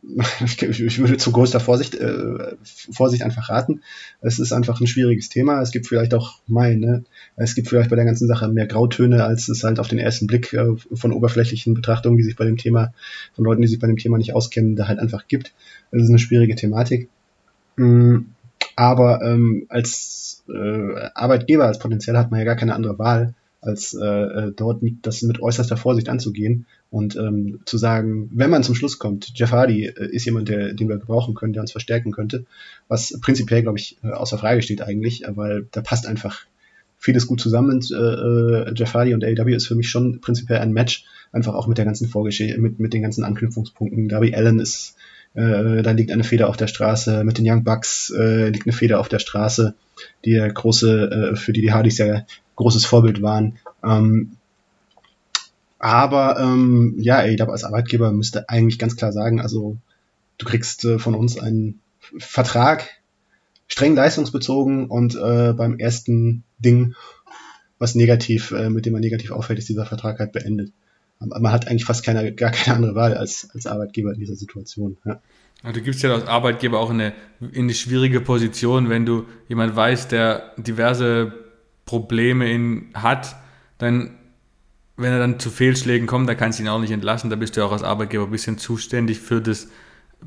[0.45, 3.81] ich würde zu größter Vorsicht, äh, Vorsicht einfach raten.
[4.21, 5.61] Es ist einfach ein schwieriges Thema.
[5.61, 7.03] Es gibt vielleicht auch mein, ne?
[7.35, 10.27] Es gibt vielleicht bei der ganzen Sache mehr Grautöne, als es halt auf den ersten
[10.27, 12.93] Blick äh, von oberflächlichen Betrachtungen, die sich bei dem Thema,
[13.33, 15.53] von Leuten, die sich bei dem Thema nicht auskennen, da halt einfach gibt.
[15.91, 17.09] Es ist eine schwierige Thematik.
[17.75, 18.27] Mhm.
[18.75, 23.33] Aber ähm, als äh, Arbeitgeber, als Potenzial hat man ja gar keine andere Wahl,
[23.65, 28.63] als äh, äh, dort das mit äußerster Vorsicht anzugehen und ähm, zu sagen, wenn man
[28.63, 31.71] zum Schluss kommt, Jeff Hardy äh, ist jemand, der, den wir gebrauchen können, der uns
[31.71, 32.45] verstärken könnte,
[32.87, 36.45] was prinzipiell, glaube ich, äh, außer Frage steht eigentlich, weil da passt einfach
[36.97, 37.81] vieles gut zusammen.
[37.91, 41.67] Äh, äh Jeff Hardy und AEW ist für mich schon prinzipiell ein Match, einfach auch
[41.67, 44.09] mit der ganzen Vorgeschichte, mit, mit den ganzen Anknüpfungspunkten.
[44.09, 44.95] Darby Allen ist,
[45.35, 48.73] äh, da liegt eine Feder auf der Straße, mit den Young Bucks äh, liegt eine
[48.73, 49.75] Feder auf der Straße,
[50.23, 53.57] die ja große, äh, für die die Hardys ja großes Vorbild waren.
[53.83, 54.37] Ähm,
[55.77, 59.77] aber ähm, ja, ich glaube, als Arbeitgeber müsste eigentlich ganz klar sagen, also
[60.37, 61.79] du kriegst äh, von uns einen
[62.17, 62.87] Vertrag,
[63.67, 66.95] streng leistungsbezogen und äh, beim ersten Ding,
[67.77, 70.71] was negativ, äh, mit dem man negativ auffällt, ist dieser Vertrag halt beendet.
[71.19, 74.97] Man hat eigentlich fast keine, gar keine andere Wahl als, als Arbeitgeber in dieser Situation.
[75.05, 75.21] Ja.
[75.71, 79.75] Du gibst ja als Arbeitgeber auch in eine, in eine schwierige Position, wenn du jemand
[79.75, 81.33] weißt, der diverse
[81.85, 83.35] Probleme in, hat,
[83.77, 84.17] dann,
[84.97, 87.29] wenn er dann zu Fehlschlägen kommt, dann kannst du ihn auch nicht entlassen.
[87.29, 89.67] Da bist du auch als Arbeitgeber ein bisschen zuständig für das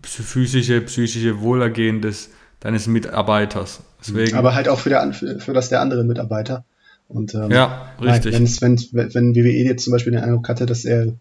[0.02, 3.80] physische, psychische Wohlergehen des, deines Mitarbeiters.
[4.00, 6.64] Deswegen, Aber halt auch für, der, für das der anderen Mitarbeiter.
[7.08, 8.60] Und, ähm, ja, richtig.
[8.60, 11.14] Wenn, wenn, wenn WWE jetzt zum Beispiel den Eindruck hatte, dass er,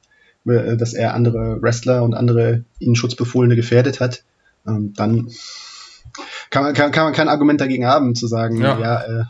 [0.45, 4.23] äh, dass er andere Wrestler und andere ihnen Schutzbefohlene gefährdet hat,
[4.67, 5.29] ähm, dann
[6.49, 9.23] kann man, kann, kann man kein Argument dagegen haben, zu sagen, ja, ja äh,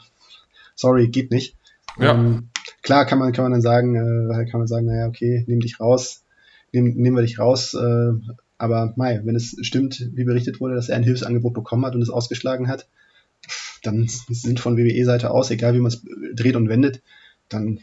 [0.76, 1.56] sorry, geht nicht.
[2.00, 2.14] Ja.
[2.14, 2.50] Ähm,
[2.82, 5.80] klar kann man, kann man dann sagen, äh, kann man sagen, naja, okay, nimm dich
[5.80, 6.24] raus,
[6.72, 8.12] nehm, nehmen wir dich raus, äh,
[8.58, 12.02] aber Mai, wenn es stimmt, wie berichtet wurde, dass er ein Hilfsangebot bekommen hat und
[12.02, 12.88] es ausgeschlagen hat,
[13.84, 16.04] dann sind von WWE-Seite aus, egal wie man es
[16.36, 17.02] dreht und wendet,
[17.50, 17.80] dann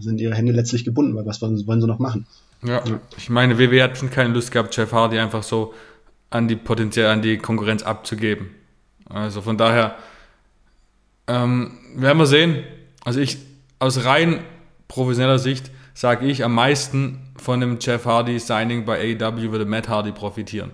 [0.00, 2.26] sind ihre Hände letztlich gebunden, weil was wollen, sie noch machen?
[2.62, 2.82] Ja,
[3.16, 5.74] ich meine, WWE hat schon keine Lust gehabt, Jeff Hardy einfach so
[6.30, 8.50] an die potenziell an die Konkurrenz abzugeben.
[9.04, 9.96] Also von daher,
[11.26, 12.64] ähm, werden wir sehen.
[13.04, 13.38] Also ich,
[13.78, 14.40] aus rein
[14.88, 19.88] professioneller Sicht, sage ich, am meisten von dem Jeff Hardy Signing bei AEW würde Matt
[19.88, 20.70] Hardy profitieren.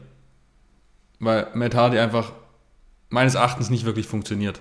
[1.19, 2.33] Weil Matt Hardy einfach
[3.11, 4.61] meines Erachtens nicht wirklich funktioniert.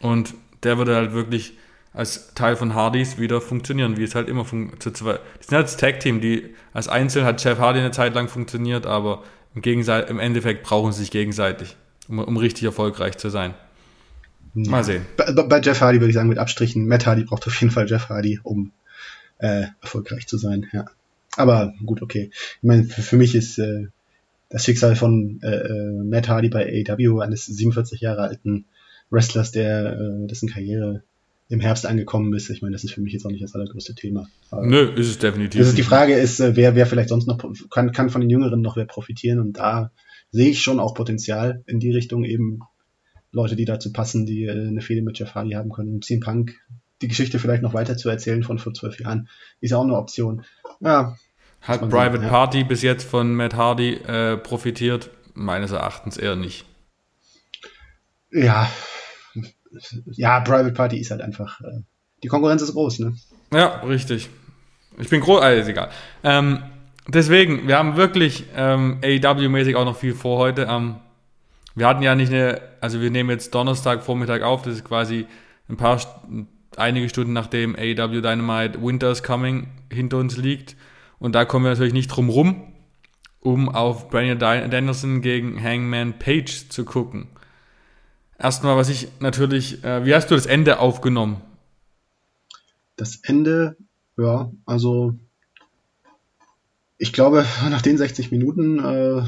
[0.00, 1.54] Und der würde halt wirklich
[1.92, 5.20] als Teil von Hardys wieder funktionieren, wie es halt immer funktioniert.
[5.40, 8.86] Die sind halt das Tag-Team, die als Einzel hat Jeff Hardy eine Zeit lang funktioniert,
[8.86, 11.76] aber im, im Endeffekt brauchen sie sich gegenseitig,
[12.08, 13.54] um, um richtig erfolgreich zu sein.
[14.54, 15.06] Mal sehen.
[15.16, 16.86] Bei, bei, Jeff Hardy würde ich sagen, mit Abstrichen.
[16.86, 18.72] Matt Hardy braucht auf jeden Fall Jeff Hardy, um
[19.38, 20.66] äh, erfolgreich zu sein.
[20.72, 20.86] Ja.
[21.36, 22.30] Aber gut, okay.
[22.32, 23.86] Ich meine, für, für mich ist äh,
[24.50, 28.66] das Schicksal von äh, äh Matt Hardy bei AEW, eines 47 Jahre alten
[29.08, 31.02] Wrestlers, der äh, dessen Karriere
[31.48, 32.48] im Herbst angekommen ist.
[32.50, 34.28] Ich meine, das ist für mich jetzt auch nicht das allergrößte Thema.
[34.50, 35.60] Aber Nö, ist es definitiv.
[35.60, 37.38] Also die Frage ist, äh, wer, wer vielleicht sonst noch
[37.70, 39.90] kann, kann von den Jüngeren noch wer profitieren und da
[40.30, 42.60] sehe ich schon auch Potenzial in die Richtung eben
[43.32, 46.02] Leute, die dazu passen, die äh, eine Fehde mit Jeff Hardy haben können.
[46.02, 46.54] CM Punk,
[47.02, 49.28] die Geschichte vielleicht noch weiter zu erzählen von vor zwölf Jahren,
[49.60, 50.44] ist ja auch eine Option.
[50.80, 51.16] Ja.
[51.60, 52.64] Hat Private sagen, Party ja.
[52.64, 55.10] bis jetzt von Matt Hardy äh, profitiert?
[55.34, 56.66] Meines Erachtens eher nicht.
[58.30, 58.70] Ja.
[60.12, 61.60] Ja, Private Party ist halt einfach.
[61.60, 61.82] Äh,
[62.22, 63.14] die Konkurrenz ist groß, ne?
[63.52, 64.28] Ja, richtig.
[64.98, 65.90] Ich bin groß, alles egal.
[66.24, 66.62] Ähm,
[67.08, 70.68] deswegen, wir haben wirklich ähm, AEW-mäßig auch noch viel vor heute.
[70.68, 71.00] Am
[71.74, 75.26] wir hatten ja nicht eine, also wir nehmen jetzt Donnerstag Vormittag auf, das ist quasi
[75.68, 76.00] ein paar,
[76.76, 80.76] einige Stunden nachdem AEW Dynamite Winter's Coming hinter uns liegt.
[81.20, 82.72] Und da kommen wir natürlich nicht drum rum,
[83.40, 87.28] um auf Brandon Danielson gegen Hangman Page zu gucken.
[88.38, 91.42] Erstmal, was ich natürlich, äh, wie hast du das Ende aufgenommen?
[92.96, 93.76] Das Ende,
[94.16, 95.14] ja, also
[96.96, 99.22] ich glaube, nach den 60 Minuten äh,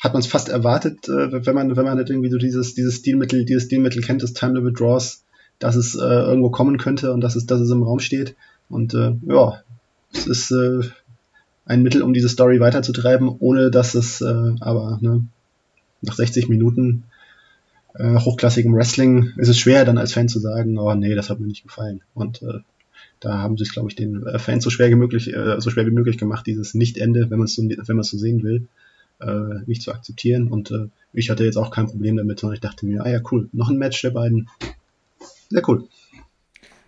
[0.00, 2.96] hat man es fast erwartet, äh, wenn man, wenn man halt irgendwie so dieses, dieses
[2.96, 5.24] Stilmittel, dieses Stilmittel kennt, das Time Limit Draws,
[5.60, 8.34] dass es äh, irgendwo kommen könnte und dass es, dass es im Raum steht.
[8.68, 9.62] Und äh, ja,
[10.12, 10.80] es ist äh,
[11.64, 15.26] ein Mittel, um diese Story weiterzutreiben, ohne dass es äh, aber ne,
[16.02, 17.04] nach 60 Minuten
[17.94, 21.40] äh, hochklassigem Wrestling ist es schwer, dann als Fan zu sagen, oh nee, das hat
[21.40, 22.02] mir nicht gefallen.
[22.14, 22.60] Und äh,
[23.20, 25.70] da haben sie es, glaube ich, den äh, Fans so schwer wie möglich, äh, so
[25.70, 28.66] schwer wie möglich gemacht, dieses Nicht-Ende, wenn man es so, wenn man so sehen will,
[29.20, 30.48] äh, nicht zu akzeptieren.
[30.48, 33.20] Und äh, ich hatte jetzt auch kein Problem damit, sondern ich dachte mir, ah ja,
[33.30, 34.48] cool, noch ein Match der beiden.
[35.50, 35.86] Sehr cool.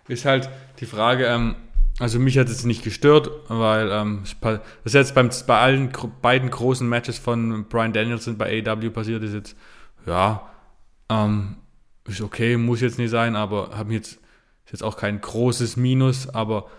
[0.07, 1.55] Ist halt die Frage, ähm,
[2.03, 5.89] also mich hat es nicht gestört, weil ähm, das ist jetzt beim, bei allen
[6.21, 9.55] beiden großen Matches von Brian Danielson bei AW passiert ist jetzt,
[10.05, 10.51] ja,
[11.07, 11.55] ähm,
[12.05, 14.19] ist okay, muss jetzt nicht sein, aber haben jetzt
[14.65, 16.69] ist jetzt auch kein großes Minus, aber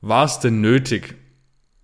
[0.00, 1.16] war es denn nötig?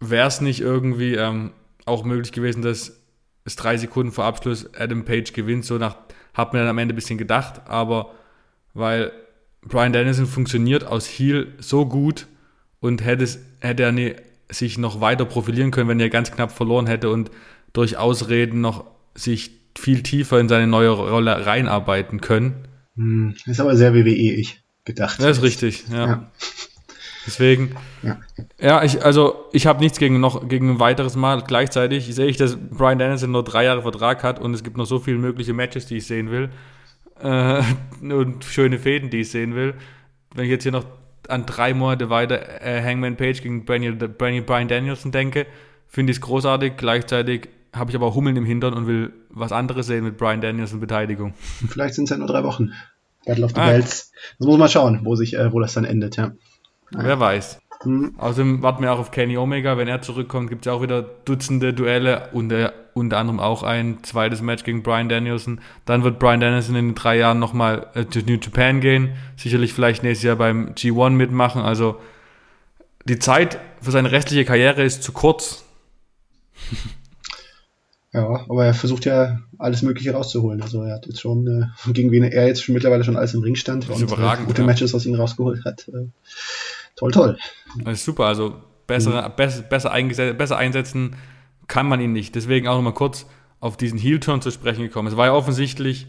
[0.01, 1.51] Wäre es nicht irgendwie ähm,
[1.85, 3.03] auch möglich gewesen, dass
[3.45, 5.67] es drei Sekunden vor Abschluss Adam Page gewinnt?
[5.67, 5.99] So nach,
[6.33, 8.15] hat mir dann am Ende ein bisschen gedacht, aber
[8.73, 9.13] weil
[9.61, 12.27] Brian Dennison funktioniert aus Heel so gut
[12.81, 14.15] und hätte, es, hätte er nie,
[14.51, 17.31] sich noch weiter profilieren können, wenn er ganz knapp verloren hätte und
[17.73, 22.67] durch Ausreden noch sich viel tiefer in seine neue Rolle reinarbeiten können.
[22.97, 25.21] Hm, ist aber sehr WWE ich gedacht.
[25.21, 26.07] Das ist richtig, ja.
[26.07, 26.31] ja.
[27.27, 28.19] Deswegen, ja,
[28.59, 31.43] ja ich, also ich habe nichts gegen noch gegen ein weiteres Mal.
[31.47, 34.87] Gleichzeitig sehe ich, dass Brian Dennison nur drei Jahre Vertrag hat und es gibt noch
[34.87, 36.49] so viele mögliche Matches, die ich sehen will.
[37.23, 37.63] Äh,
[38.01, 39.75] und schöne Fäden, die ich sehen will.
[40.35, 40.87] Wenn ich jetzt hier noch
[41.29, 45.47] an drei Monate weiter äh, Hangman Page gegen Brian, Brian Danielson denke,
[45.87, 46.75] finde ich es großartig.
[46.77, 50.81] Gleichzeitig habe ich aber Hummeln im Hintern und will was anderes sehen mit Brian Danielson
[50.81, 51.35] Beteiligung.
[51.69, 52.73] Vielleicht sind es ja nur drei Wochen.
[53.27, 53.67] Battle of the ah.
[53.67, 54.13] Belts.
[54.39, 56.33] Das muss man schauen, wo sich, äh, wo das dann endet, ja.
[56.91, 57.61] Wer weiß.
[57.85, 58.15] Mhm.
[58.19, 59.77] Außerdem warten wir auch auf Kenny Omega.
[59.77, 63.63] Wenn er zurückkommt, gibt es ja auch wieder Dutzende Duelle und äh, unter anderem auch
[63.63, 65.61] ein zweites Match gegen Brian Danielson.
[65.85, 69.15] Dann wird Brian Danielson in drei Jahren nochmal äh, zu New Japan gehen.
[69.37, 71.63] Sicherlich vielleicht nächstes Jahr beim G1 mitmachen.
[71.63, 71.99] Also
[73.05, 75.65] die Zeit für seine restliche Karriere ist zu kurz.
[78.11, 80.63] Ja, aber er versucht ja alles Mögliche rauszuholen.
[80.63, 83.43] Also er hat jetzt schon, äh, gegen wen er jetzt schon mittlerweile schon alles im
[83.43, 84.67] Ring stand und äh, gute ja.
[84.67, 85.87] Matches aus ihm rausgeholt hat.
[85.89, 86.09] Äh,
[86.97, 87.39] toll, toll.
[87.85, 88.55] Das ist super, also
[88.87, 89.37] besser, mhm.
[89.37, 91.17] besser, besser, besser einsetzen
[91.69, 92.35] kann man ihn nicht.
[92.35, 93.27] Deswegen auch nochmal kurz
[93.61, 95.09] auf diesen Heel-Turn zu sprechen gekommen.
[95.09, 96.07] Es war ja offensichtlich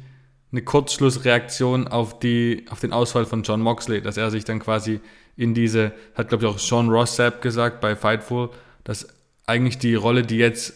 [0.51, 4.99] eine Kurzschlussreaktion auf, die, auf den Ausfall von John Moxley, dass er sich dann quasi
[5.35, 8.49] in diese, hat glaube ich auch Sean Ross Sapp gesagt bei Fightful,
[8.83, 9.07] dass
[9.45, 10.73] eigentlich die Rolle, die jetzt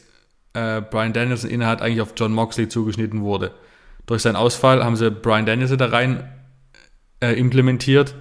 [0.54, 3.54] äh, Brian Danielson innehat, eigentlich auf John Moxley zugeschnitten wurde.
[4.06, 6.30] Durch seinen Ausfall haben sie Brian Danielson da rein
[7.19, 8.15] äh, implementiert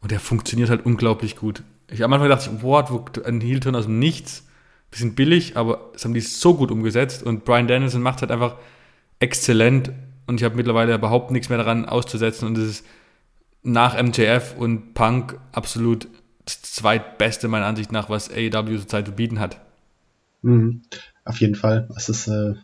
[0.00, 1.62] und der funktioniert halt unglaublich gut.
[1.90, 4.46] Ich am Anfang dachte, what, ein Heel-Turn aus dem Nichts,
[4.90, 8.56] bisschen billig, aber das haben die so gut umgesetzt und Brian Danielson macht halt einfach
[9.18, 9.92] exzellent
[10.26, 12.86] und ich habe mittlerweile überhaupt nichts mehr daran auszusetzen und es ist
[13.62, 16.08] nach MJF und Punk absolut
[16.44, 19.60] das zweitbeste meiner Ansicht nach, was AEW zurzeit zu bieten hat.
[20.42, 20.82] Mhm
[21.26, 21.88] auf jeden Fall.
[21.96, 22.54] Es ist äh,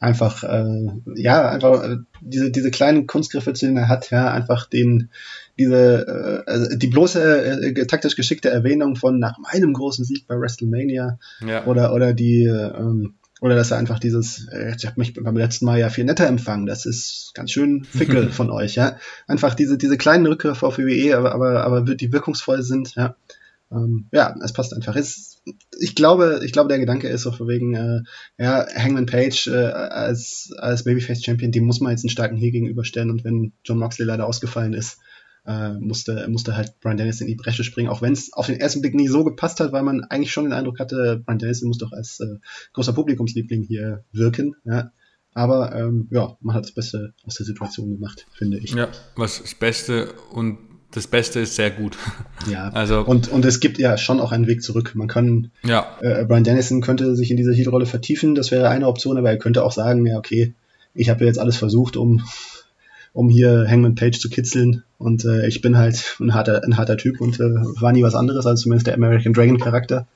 [0.00, 5.10] einfach, äh, ja, einfach äh, diese, diese kleinen Kunstgriffe, die er hat, ja, einfach den,
[5.58, 10.38] diese, äh, also die bloße äh, taktisch geschickte Erwähnung von nach meinem großen Sieg bei
[10.38, 11.66] WrestleMania ja.
[11.66, 15.64] oder, oder die, ähm, oder dass er einfach dieses, äh, ich habe mich beim letzten
[15.64, 18.96] Mal ja viel netter empfangen, das ist ganz schön fickel von euch, ja.
[19.26, 23.16] Einfach diese, diese kleinen Rückgriffe auf WWE, aber, aber, aber die wirkungsvoll sind, ja.
[23.70, 24.96] Ähm, ja, es passt einfach.
[24.96, 25.42] Es,
[25.78, 28.00] ich glaube, ich glaube, der Gedanke ist so von wegen, äh,
[28.38, 32.50] ja, Hangman Page äh, als, als Babyface Champion, dem muss man jetzt einen starken Heel
[32.50, 34.98] gegenüberstellen und wenn John Moxley leider ausgefallen ist,
[35.48, 38.60] äh, musste, musste halt Brian Dennis in die Bresche springen, auch wenn es auf den
[38.60, 41.62] ersten Blick nie so gepasst hat, weil man eigentlich schon den Eindruck hatte, Brian Dennis
[41.62, 42.36] muss doch als äh,
[42.74, 44.92] großer Publikumsliebling hier wirken, ja.
[45.34, 48.74] Aber ähm, ja, man hat das Beste aus der Situation gemacht, finde ich.
[48.74, 50.58] Ja, was das Beste und
[50.90, 51.96] das Beste ist sehr gut.
[52.50, 54.92] Ja, also und, und es gibt ja schon auch einen Weg zurück.
[54.94, 55.98] Man kann, ja.
[56.00, 59.38] äh, Brian Dennison könnte sich in diese Heel-Rolle vertiefen, das wäre eine Option, aber er
[59.38, 60.54] könnte auch sagen, ja, okay,
[60.94, 62.22] ich habe jetzt alles versucht, um,
[63.18, 66.96] um hier Hangman Page zu kitzeln und äh, ich bin halt ein harter, ein harter
[66.96, 70.06] Typ und äh, war nie was anderes als zumindest der American Dragon Charakter,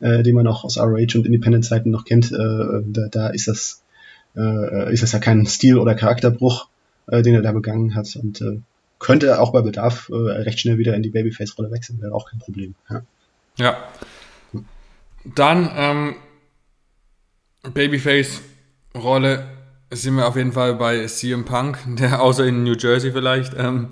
[0.00, 2.32] äh, den man auch aus ROH und Independent-Zeiten noch kennt.
[2.32, 3.84] Äh, da, da ist das,
[4.36, 6.66] äh, ist das ja kein Stil- oder Charakterbruch,
[7.06, 8.58] äh, den er da begangen hat und äh,
[8.98, 12.40] könnte auch bei Bedarf äh, recht schnell wieder in die Babyface-Rolle wechseln, wäre auch kein
[12.40, 12.74] Problem.
[12.90, 13.02] Ja.
[13.58, 13.76] ja.
[15.24, 16.14] Dann ähm,
[17.72, 19.59] Babyface-Rolle
[19.90, 23.88] sind wir auf jeden Fall bei CM Punk, der außer in New Jersey vielleicht, ähm,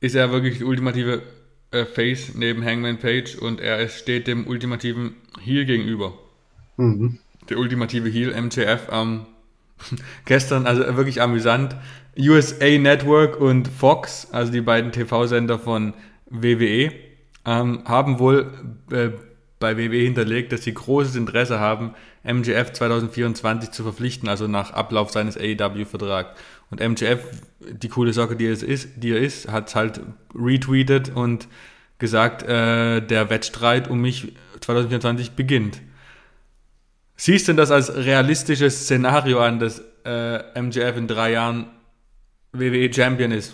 [0.00, 1.22] ist er wirklich die ultimative
[1.70, 6.14] äh, Face neben Hangman Page und er steht dem ultimativen Heel gegenüber.
[6.76, 7.18] Mhm.
[7.48, 9.26] Der ultimative Heel, MJF, ähm,
[10.24, 11.76] gestern, also wirklich amüsant.
[12.16, 15.94] USA Network und Fox, also die beiden TV-Sender von
[16.30, 16.92] WWE,
[17.44, 18.52] ähm, haben wohl
[18.92, 19.10] äh,
[19.58, 25.10] bei WWE hinterlegt, dass sie großes Interesse haben, MJF 2024 zu verpflichten, also nach Ablauf
[25.10, 26.38] seines AEW-Vertrags.
[26.70, 27.20] Und MJF,
[27.70, 30.00] die coole Socke, die, es ist, die er ist, hat halt
[30.34, 31.48] retweetet und
[31.98, 35.80] gesagt, äh, der Wettstreit um mich 2024 beginnt.
[37.16, 41.66] Siehst du das als realistisches Szenario an, dass äh, MJF in drei Jahren
[42.52, 43.52] WWE Champion ist?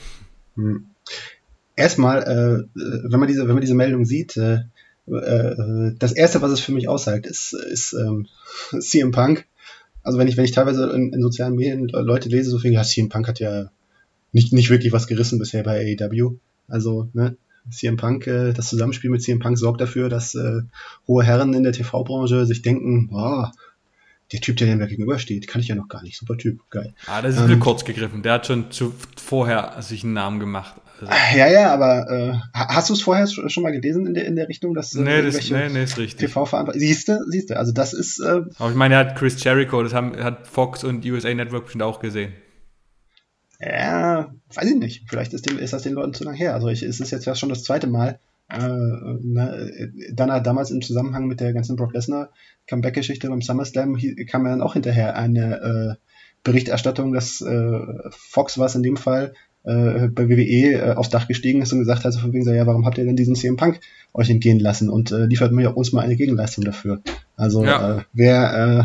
[0.54, 0.86] Hm.
[1.76, 2.80] Erstmal, äh,
[3.10, 4.60] wenn man diese, wenn man diese Meldung sieht, äh,
[5.12, 8.26] äh, das erste, was es für mich aussagt, ist, ist ähm,
[8.80, 9.46] CM Punk.
[10.02, 12.82] Also wenn ich, wenn ich teilweise in, in sozialen Medien Leute lese, so viel, ja,
[12.82, 13.70] CM Punk hat ja
[14.32, 16.36] nicht, nicht wirklich was gerissen bisher bei AEW.
[16.68, 17.36] Also, ne,
[17.70, 20.60] CM Punk, äh, das Zusammenspiel mit CM Punk sorgt dafür, dass äh,
[21.06, 23.52] hohe Herren in der TV-Branche sich denken, boah,
[24.32, 26.16] der Typ, der dem da gegenübersteht, kann ich ja noch gar nicht.
[26.16, 26.94] Super Typ, geil.
[27.06, 28.22] Ah, das ist ähm, kurz gegriffen.
[28.22, 30.74] Der hat schon zu, vorher sich einen Namen gemacht.
[31.00, 31.12] Also.
[31.36, 34.48] Ja, ja, aber äh, hast du es vorher schon mal gelesen in der, in der
[34.48, 36.28] Richtung, dass äh, nee, das, nee, nee, ist richtig.
[36.28, 36.86] TV-Verantwortlich.
[36.86, 38.20] Siehst du, siehst du, also das ist.
[38.20, 41.64] Äh, aber ich meine, er hat Chris Jericho, das haben, hat Fox und USA Network
[41.64, 42.32] bestimmt auch gesehen.
[43.60, 45.04] Ja, weiß ich nicht.
[45.08, 46.54] Vielleicht ist, dem, ist das den Leuten zu lang her.
[46.54, 48.18] Also ich, es ist jetzt ja schon das zweite Mal.
[48.52, 48.68] Äh,
[49.22, 52.30] ne, dann hat damals im Zusammenhang mit der ganzen Brock Lesnar
[52.66, 55.94] Comeback-Geschichte beim SummerSlam kam ja dann auch hinterher eine äh,
[56.42, 57.78] Berichterstattung, dass äh,
[58.10, 59.34] Fox war es in dem Fall,
[59.64, 62.52] äh, bei WWE äh, aufs Dach gestiegen ist und gesagt hat, so von wegen so,
[62.52, 63.80] ja, warum habt ihr denn diesen CM Punk
[64.14, 67.02] euch entgehen lassen und äh, liefert mir uns mal eine Gegenleistung dafür.
[67.36, 67.98] Also ja.
[67.98, 68.84] äh, wer, äh,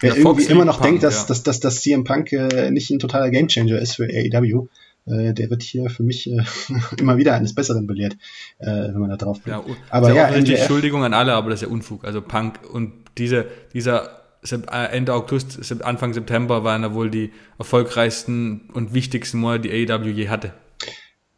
[0.00, 1.26] wer irgendwie immer noch Punk, denkt, dass, ja.
[1.28, 4.68] dass, dass, dass CM Punk äh, nicht ein totaler Gamechanger ist für AEW,
[5.10, 6.42] äh, der wird hier für mich äh,
[6.98, 8.16] immer wieder eines Besseren belehrt,
[8.58, 9.58] äh, wenn man da drauf blickt.
[9.66, 12.04] Ja, aber ja, Entschuldigung an alle, aber das ist ja Unfug.
[12.04, 18.70] Also Punk und diese, dieser äh, Ende August, Anfang September waren da wohl die erfolgreichsten
[18.72, 20.52] und wichtigsten Monate, die AEW je hatte.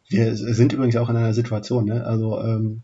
[0.09, 2.05] Wir sind übrigens auch in einer Situation, ne?
[2.05, 2.83] also ähm,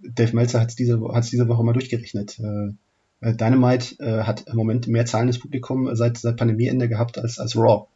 [0.00, 1.00] Dave Meltzer hat es diese,
[1.32, 2.38] diese Woche mal durchgerechnet.
[2.38, 7.56] Äh, Dynamite äh, hat im Moment mehr zahlendes Publikum seit, seit Pandemieende gehabt als, als
[7.56, 7.86] Raw.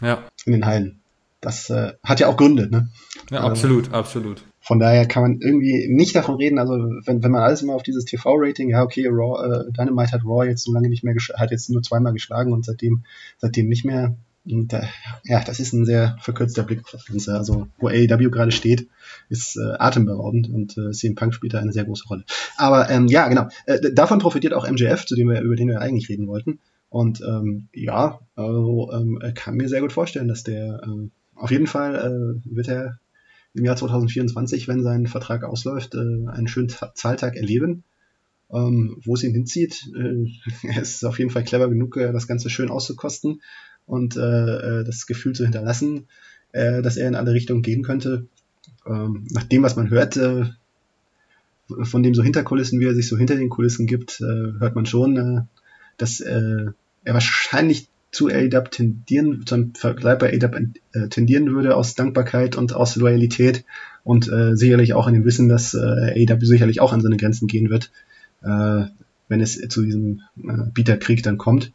[0.00, 0.22] Ja.
[0.44, 1.00] In den Hallen.
[1.44, 2.88] Das äh, hat ja auch Gründe, ne?
[3.30, 4.42] Ja, absolut, absolut.
[4.60, 6.72] Von daher kann man irgendwie nicht davon reden, also
[7.04, 10.46] wenn, wenn man alles immer auf dieses TV-Rating, ja, okay, Raw, äh, Dynamite hat Raw
[10.46, 13.04] jetzt so lange nicht mehr, hat jetzt nur zweimal geschlagen und seitdem,
[13.36, 14.16] seitdem nicht mehr.
[14.46, 14.84] Und äh,
[15.24, 17.34] ja, das ist ein sehr verkürzter Blick auf das Ganze.
[17.34, 18.88] Also, wo AEW gerade steht,
[19.28, 22.24] ist äh, atemberaubend und äh, CM Punk spielt da eine sehr große Rolle.
[22.56, 23.48] Aber ähm, ja, genau.
[23.66, 26.60] Äh, davon profitiert auch MJF, zu dem wir, über den wir eigentlich reden wollten.
[26.88, 31.66] Und ähm, ja, also ähm, kann mir sehr gut vorstellen, dass der äh, auf jeden
[31.66, 32.98] Fall äh, wird er
[33.54, 37.84] im Jahr 2024, wenn sein Vertrag ausläuft, äh, einen schönen Zahltag erleben.
[38.52, 40.26] Ähm, wo es ihn hinzieht, äh,
[40.66, 43.42] er ist auf jeden Fall clever genug, äh, das Ganze schön auszukosten
[43.86, 44.20] und äh,
[44.80, 46.06] äh, das Gefühl zu hinterlassen,
[46.52, 48.28] dass er in alle Richtungen gehen könnte.
[48.86, 53.34] Ähm, nach dem, was man hört, von dem so Hinterkulissen, wie er sich so hinter
[53.34, 55.48] den Kulissen gibt, hört man schon,
[55.96, 62.56] dass er wahrscheinlich zu AEW tendieren, zum Vergleich bei AEW äh, tendieren würde aus Dankbarkeit
[62.56, 63.64] und aus Loyalität
[64.04, 65.78] und äh, sicherlich auch in dem Wissen, dass äh,
[66.28, 67.90] AEW sicherlich auch an seine Grenzen gehen wird,
[68.42, 68.84] äh,
[69.28, 71.72] wenn es zu diesem äh, Bieterkrieg dann kommt.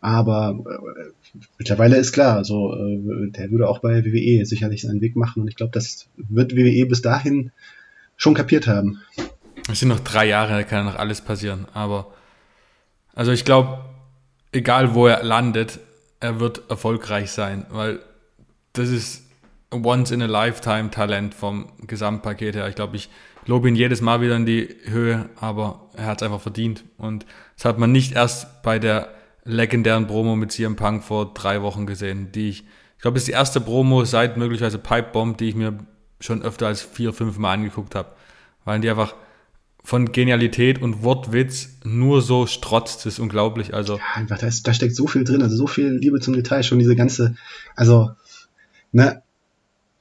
[0.00, 5.16] Aber äh, mittlerweile ist klar, also äh, der würde auch bei WWE sicherlich seinen Weg
[5.16, 7.50] machen und ich glaube, das wird WWE bis dahin
[8.16, 9.00] schon kapiert haben.
[9.70, 11.66] Es sind noch drei Jahre, da kann noch alles passieren.
[11.72, 12.12] Aber
[13.14, 13.91] also ich glaube,
[14.52, 15.80] egal wo er landet,
[16.20, 18.00] er wird erfolgreich sein, weil
[18.74, 19.24] das ist
[19.70, 22.68] ein Once-in-a-Lifetime-Talent vom Gesamtpaket her.
[22.68, 23.08] Ich glaube, ich
[23.46, 26.84] lobe ihn jedes Mal wieder in die Höhe, aber er hat es einfach verdient.
[26.98, 29.08] Und das hat man nicht erst bei der
[29.44, 32.64] legendären Promo mit CM Punk vor drei Wochen gesehen, die ich,
[32.96, 35.78] ich glaube, ist die erste Promo seit möglicherweise Pipe Bomb, die ich mir
[36.20, 38.12] schon öfter als vier, fünf Mal angeguckt habe,
[38.64, 39.14] weil die einfach
[39.84, 43.74] von Genialität und Wortwitz nur so strotzt, das ist unglaublich.
[43.74, 46.34] Also ja, einfach, da, ist, da steckt so viel drin, also so viel Liebe zum
[46.34, 47.34] Detail, schon diese ganze,
[47.74, 48.12] also,
[48.92, 49.22] ne,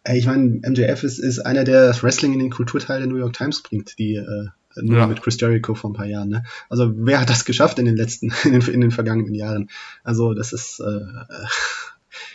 [0.05, 3.33] ich meine, MJF ist, ist einer, der das Wrestling in den Kulturteil der New York
[3.33, 4.47] Times bringt, die äh,
[4.81, 5.07] nur ja.
[5.07, 6.29] mit Chris Jericho vor ein paar Jahren.
[6.29, 6.43] Ne?
[6.69, 9.69] Also wer hat das geschafft in den letzten, in den, in den vergangenen Jahren?
[10.03, 10.99] Also das ist, äh,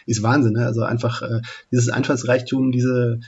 [0.06, 0.52] ist Wahnsinn.
[0.52, 0.64] Ne?
[0.66, 1.40] Also einfach äh,
[1.72, 3.20] dieses Einfallsreichtum, diese,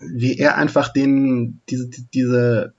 [0.00, 2.74] wie er einfach den, diese, diese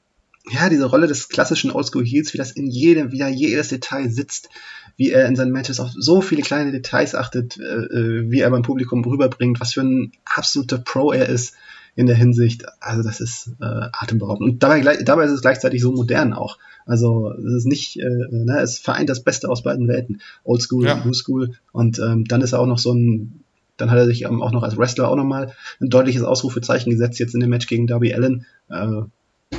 [0.49, 4.09] ja, diese Rolle des klassischen Oldschool Heels, wie das in jedem, wie er jedes Detail
[4.09, 4.49] sitzt,
[4.95, 8.49] wie er in seinen Matches auf so viele kleine Details achtet, äh, äh, wie er
[8.49, 11.55] beim Publikum rüberbringt, was für ein absoluter Pro er ist
[11.95, 12.65] in der Hinsicht.
[12.79, 14.49] Also das ist äh, atemberaubend.
[14.49, 16.57] Und dabei, dabei ist es gleichzeitig so modern auch.
[16.85, 20.21] Also es ist nicht, äh, ne, es vereint das Beste aus beiden Welten.
[20.43, 20.93] Oldschool ja.
[20.93, 21.53] und New School.
[21.73, 23.43] Und ähm, dann ist er auch noch so ein,
[23.75, 27.19] dann hat er sich ähm, auch noch als Wrestler auch nochmal ein deutliches Ausrufezeichen gesetzt,
[27.19, 28.45] jetzt in dem Match gegen Darby Allen.
[28.69, 29.01] Äh,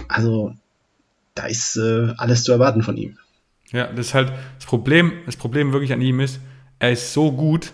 [0.09, 0.53] also
[1.39, 3.17] da ist äh, alles zu erwarten von ihm.
[3.71, 6.41] Ja, das ist halt das Problem, das Problem wirklich an ihm ist,
[6.79, 7.73] er ist so gut,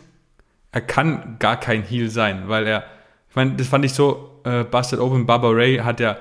[0.72, 2.84] er kann gar kein Heal sein, weil er,
[3.30, 6.18] ich meine, das fand ich so, äh, Busted Open, Baba Ray hat ja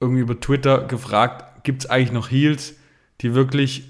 [0.00, 2.74] irgendwie über Twitter gefragt, gibt es eigentlich noch Heals,
[3.20, 3.88] die wirklich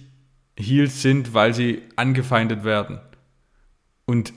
[0.56, 3.00] Heals sind, weil sie angefeindet werden?
[4.06, 4.32] Und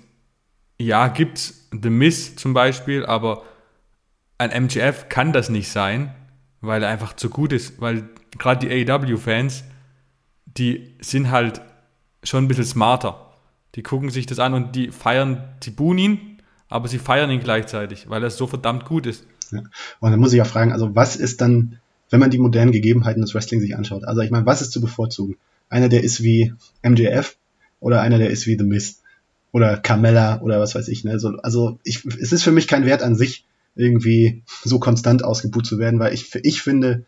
[0.78, 3.44] ja, gibt's The Miss zum Beispiel, aber
[4.38, 6.14] ein MGF kann das nicht sein,
[6.60, 9.64] weil er einfach zu gut ist, weil gerade die AEW-Fans,
[10.46, 11.62] die sind halt
[12.24, 13.32] schon ein bisschen smarter.
[13.76, 17.40] Die gucken sich das an und die feiern, die buhen ihn, aber sie feiern ihn
[17.40, 19.26] gleichzeitig, weil er so verdammt gut ist.
[19.52, 19.60] Ja.
[20.00, 21.80] Und dann muss ich auch fragen, also was ist dann,
[22.10, 24.04] wenn man die modernen Gegebenheiten des Wrestling sich anschaut?
[24.04, 25.38] Also ich meine, was ist zu bevorzugen?
[25.70, 26.54] Einer, der ist wie
[26.84, 27.38] MJF
[27.80, 29.02] oder einer, der ist wie The Miz
[29.52, 31.04] oder Carmella oder was weiß ich.
[31.04, 31.12] Ne?
[31.12, 35.66] Also, also ich, es ist für mich kein Wert an sich, irgendwie so konstant ausgebucht
[35.66, 37.06] zu werden, weil ich, ich finde,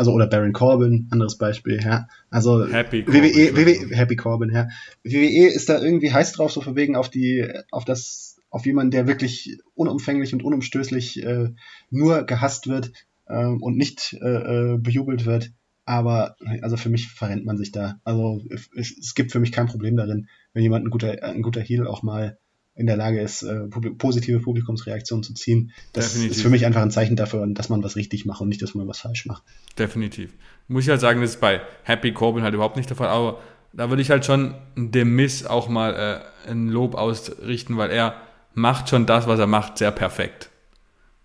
[0.00, 2.08] also oder Baron Corbin, anderes Beispiel, ja.
[2.30, 4.68] Also Happy Corbin, WWE, WWE, Happy Corbin, ja.
[5.04, 9.06] WWE ist da irgendwie heiß drauf, so verwegen auf die, auf das, auf jemanden, der
[9.06, 11.50] wirklich unumfänglich und unumstößlich äh,
[11.90, 12.92] nur gehasst wird
[13.26, 14.26] äh, und nicht äh,
[14.72, 15.52] äh, bejubelt wird.
[15.84, 18.00] Aber also für mich verrennt man sich da.
[18.02, 18.40] Also
[18.74, 21.86] es, es gibt für mich kein Problem darin, wenn jemand ein guter, ein guter Heel
[21.86, 22.38] auch mal
[22.74, 25.72] in der Lage ist, äh, publik positive Publikumsreaktionen zu ziehen.
[25.92, 26.36] Das Definitiv.
[26.36, 28.74] ist für mich einfach ein Zeichen dafür, dass man was richtig macht und nicht, dass
[28.74, 29.42] man was falsch macht.
[29.78, 30.32] Definitiv.
[30.68, 33.40] Muss ich halt sagen, das ist bei Happy Corbin halt überhaupt nicht der Fall, aber
[33.72, 38.14] da würde ich halt schon dem Miss auch mal äh, ein Lob ausrichten, weil er
[38.54, 40.50] macht schon das, was er macht, sehr perfekt.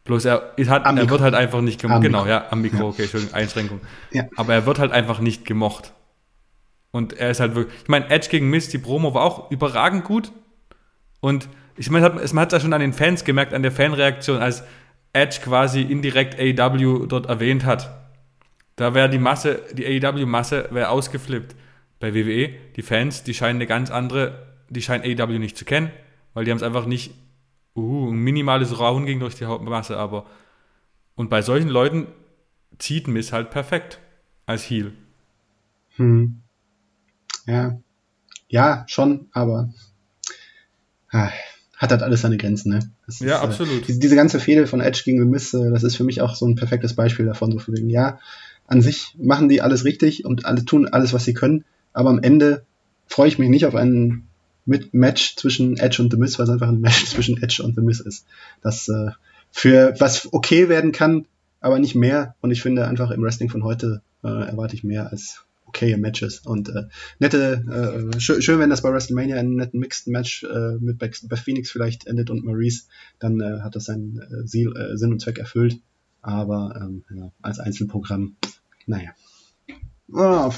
[0.03, 2.03] Bloß er, hat, er wird halt einfach nicht gemocht.
[2.03, 2.83] Genau, ja, am Mikro, ja.
[2.85, 3.81] okay, Entschuldigung, Einschränkung.
[4.11, 4.25] Ja.
[4.35, 5.93] Aber er wird halt einfach nicht gemocht.
[6.91, 7.75] Und er ist halt wirklich.
[7.81, 10.31] Ich meine, Edge gegen Miss, die Promo war auch überragend gut.
[11.25, 14.37] Und ich meine, man hat es ja schon an den Fans gemerkt, an der Fanreaktion,
[14.37, 14.63] als
[15.11, 17.89] Edge quasi indirekt AEW dort erwähnt hat.
[18.75, 21.55] Da wäre die Masse, die AEW-Masse wäre ausgeflippt.
[21.99, 25.89] Bei WWE, die Fans, die scheinen eine ganz andere, die scheinen AEW nicht zu kennen,
[26.35, 27.15] weil die haben es einfach nicht,
[27.75, 30.27] uh, ein minimales Rauchen ging durch die Masse, aber
[31.15, 32.05] und bei solchen Leuten
[32.77, 33.99] zieht Miss halt perfekt
[34.45, 34.93] als Heel.
[35.95, 36.43] Hm.
[37.47, 37.79] Ja.
[38.47, 39.71] Ja, schon, aber
[41.77, 42.79] hat halt alles seine Grenzen, ne?
[43.05, 43.89] Das ja, ist, äh, absolut.
[43.89, 46.35] Äh, diese, ganze Fehde von Edge gegen The Miz, äh, das ist für mich auch
[46.35, 48.19] so ein perfektes Beispiel davon, so von wegen, ja,
[48.67, 52.19] an sich machen die alles richtig und alle tun alles, was sie können, aber am
[52.19, 52.65] Ende
[53.07, 54.27] freue ich mich nicht auf ein
[54.65, 57.81] Match zwischen Edge und The Miz, weil es einfach ein Match zwischen Edge und The
[57.81, 58.25] Miz ist.
[58.61, 59.11] Das äh,
[59.51, 61.25] für was okay werden kann,
[61.61, 62.35] aber nicht mehr.
[62.41, 65.44] Und ich finde einfach im Wrestling von heute äh, erwarte ich mehr als
[65.75, 66.39] okaye Matches.
[66.39, 66.83] Und äh,
[67.19, 70.97] nette, äh, schön, schön, wenn das bei WrestleMania in einem netten Mixed Match äh, mit
[70.97, 72.83] bei, bei Phoenix vielleicht endet und Maurice,
[73.19, 75.79] dann äh, hat das seinen äh, Ziel, äh, Sinn und Zweck erfüllt.
[76.21, 78.35] Aber ähm, ja, als Einzelprogramm,
[78.87, 79.11] naja.
[80.11, 80.51] Oh.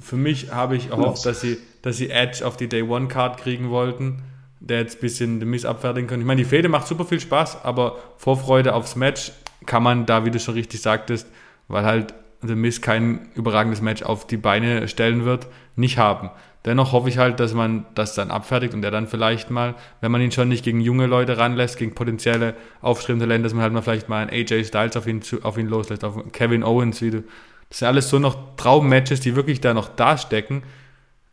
[0.00, 3.38] Für mich habe ich erhofft, dass sie, dass sie Edge auf die Day One Card
[3.38, 4.22] kriegen wollten,
[4.60, 6.20] der jetzt ein bisschen den Miss abfertigen kann.
[6.20, 9.32] Ich meine, die Fehde macht super viel Spaß, aber Vorfreude aufs Match
[9.64, 11.26] kann man da, wie du schon richtig sagtest,
[11.68, 16.30] weil halt The Miz kein überragendes Match auf die Beine stellen wird, nicht haben.
[16.66, 20.10] Dennoch hoffe ich halt, dass man das dann abfertigt und er dann vielleicht mal, wenn
[20.10, 23.72] man ihn schon nicht gegen junge Leute ranlässt, gegen potenzielle aufstrebende Länder, dass man halt
[23.72, 27.10] mal vielleicht mal einen AJ Styles auf ihn, auf ihn loslässt, auf Kevin Owens, wie
[27.10, 27.24] du.
[27.68, 30.64] Das sind alles so noch Traummatches, die wirklich da noch da stecken,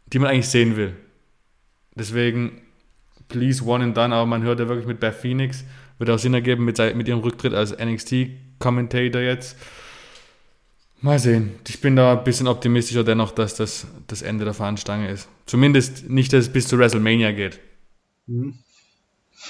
[0.06, 0.96] die man eigentlich sehen will.
[1.96, 2.62] Deswegen,
[3.28, 5.64] please one and done, aber man hört ja wirklich mit Beth Phoenix,
[5.98, 9.58] wird auch Sinn ergeben mit, mit ihrem Rücktritt als NXT-Commentator jetzt
[11.04, 11.52] Mal sehen.
[11.68, 15.28] Ich bin da ein bisschen optimistischer dennoch, dass das das Ende der Fahnenstange ist.
[15.46, 17.60] Zumindest nicht, dass es bis zu WrestleMania geht.
[18.26, 18.58] Hm.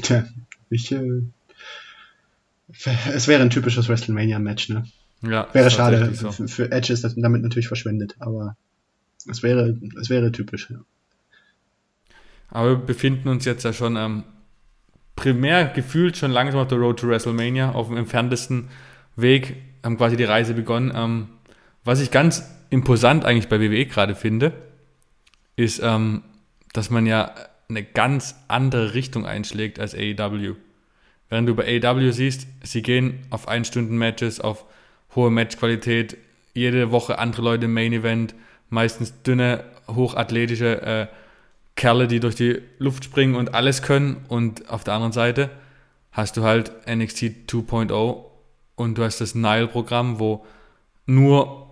[0.01, 0.25] Tja,
[0.71, 0.91] ich.
[0.91, 1.21] Äh,
[3.13, 4.85] es wäre ein typisches WrestleMania-Match, ne?
[5.21, 5.47] Ja.
[5.53, 6.15] Wäre schade.
[6.15, 6.31] So.
[6.31, 8.57] Für, für Edge ist das damit natürlich verschwendet, aber
[9.29, 10.79] es wäre, es wäre typisch, ja.
[12.49, 14.23] Aber wir befinden uns jetzt ja schon ähm,
[15.15, 18.69] primär gefühlt schon langsam auf der Road to WrestleMania, auf dem entferntesten
[19.15, 20.91] Weg, haben quasi die Reise begonnen.
[20.95, 21.27] Ähm,
[21.83, 24.53] was ich ganz imposant eigentlich bei WWE gerade finde,
[25.55, 26.23] ist, ähm,
[26.73, 27.33] dass man ja
[27.69, 30.55] eine ganz andere Richtung einschlägt als AEW.
[31.29, 34.65] Während du bei AEW siehst, sie gehen auf Ein-Stunden-Matches, auf
[35.15, 36.17] hohe Matchqualität,
[36.53, 38.35] jede Woche andere Leute im Main-Event,
[38.69, 41.07] meistens dünne, hochathletische äh,
[41.75, 44.25] Kerle, die durch die Luft springen und alles können.
[44.27, 45.49] Und auf der anderen Seite
[46.11, 48.23] hast du halt NXT 2.0
[48.75, 50.45] und du hast das Nile-Programm, wo
[51.05, 51.62] nur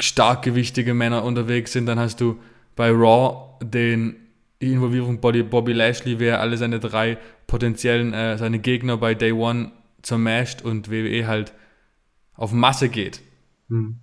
[0.00, 1.86] starkgewichtige Männer unterwegs sind.
[1.86, 2.38] Dann hast du
[2.76, 4.16] bei Raw den
[4.60, 7.16] die Involvierung Bobby, Lashley, wer alle seine drei
[7.46, 11.54] potenziellen, äh, seine Gegner bei Day One zermasht und WWE halt
[12.34, 13.20] auf Masse geht.
[13.68, 14.00] Hm.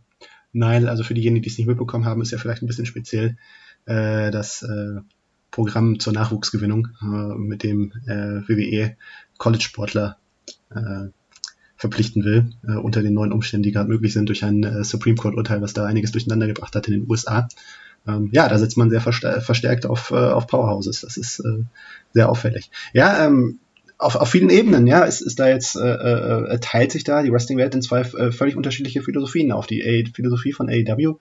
[0.53, 3.37] Nile, also für diejenigen, die es nicht mitbekommen haben, ist ja vielleicht ein bisschen speziell,
[3.85, 5.01] äh, das äh,
[5.51, 8.97] Programm zur Nachwuchsgewinnung, äh, mit dem äh, WWE
[9.37, 10.17] College-Sportler
[10.71, 11.09] äh,
[11.77, 15.15] verpflichten will, äh, unter den neuen Umständen, die gerade möglich sind durch ein äh, Supreme
[15.15, 17.47] Court-Urteil, was da einiges durcheinander gebracht hat in den USA.
[18.07, 21.01] Ähm, ja, da setzt man sehr verstärkt auf, äh, auf Powerhouses.
[21.01, 21.63] Das ist äh,
[22.13, 22.71] sehr auffällig.
[22.93, 23.59] Ja, ähm,
[23.97, 27.31] auf, auf vielen Ebenen, ja, ist, ist da jetzt, äh, äh, teilt sich da die
[27.31, 29.67] Wrestling-Welt in zwei äh, völlig unterschiedliche Philosophien auf.
[29.67, 31.17] Die A Philosophie von AEW,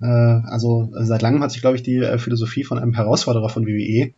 [0.00, 3.66] äh, also seit langem hat sich, glaube ich, die äh, Philosophie von einem Herausforderer von
[3.66, 4.12] WWE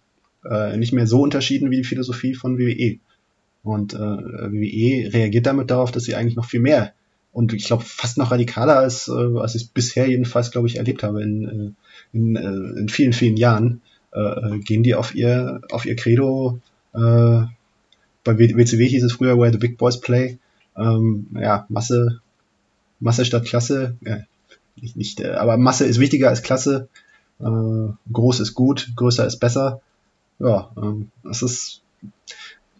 [0.44, 2.98] äh, nicht mehr so unterschieden wie die Philosophie von WWE.
[3.62, 6.92] Und äh, WWE reagiert damit darauf, dass sie eigentlich noch viel mehr
[7.32, 10.76] und ich glaube fast noch radikaler als, äh, als ich es bisher jedenfalls, glaube ich,
[10.76, 13.82] erlebt habe in, äh, in, äh, in vielen, vielen Jahren,
[14.12, 16.58] äh, äh gehen die auf ihr, auf ihr Credo,
[16.92, 17.42] äh,
[18.22, 20.38] bei WCW hieß es früher Where the Big Boys Play,
[20.76, 22.20] ähm, ja, Masse,
[22.98, 24.18] Masse statt Klasse, ja,
[24.76, 26.88] nicht, nicht, aber Masse ist wichtiger als Klasse,
[27.38, 29.80] äh, groß ist gut, größer ist besser,
[30.40, 31.82] ja, ähm, das ist,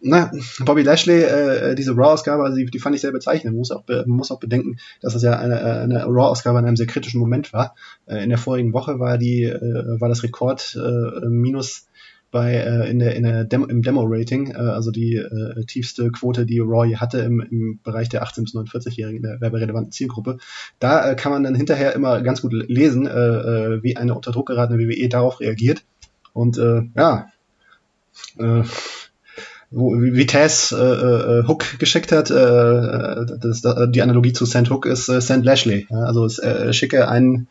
[0.01, 3.53] na, Bobby Lashley, äh, diese Raw-Ausgabe, also die, die, fand ich sehr bezeichnend.
[3.53, 6.75] Man muss auch, man muss auch bedenken, dass das ja eine, eine Raw-Ausgabe in einem
[6.75, 7.75] sehr kritischen Moment war.
[8.07, 11.87] Äh, in der vorigen Woche war die, äh, war das Rekord äh, minus
[12.31, 16.45] bei äh, in der, in der Demo, im Demo-Rating, äh, also die äh, tiefste Quote,
[16.45, 20.37] die Raw je hatte im, im Bereich der 18 bis 49-Jährigen in der werberelevanten Zielgruppe.
[20.79, 24.31] Da äh, kann man dann hinterher immer ganz gut lesen, äh, äh, wie eine unter
[24.31, 25.83] Druck geratene WWE darauf reagiert.
[26.33, 27.27] Und äh, ja,
[28.37, 28.63] äh,
[29.71, 33.61] wo Vitesse äh, äh, Hook geschickt hat, äh, das,
[33.91, 35.87] die Analogie zu Sand Hook ist äh, Sand Lashley.
[35.89, 36.03] Ja?
[36.03, 37.47] Also äh, schicke einen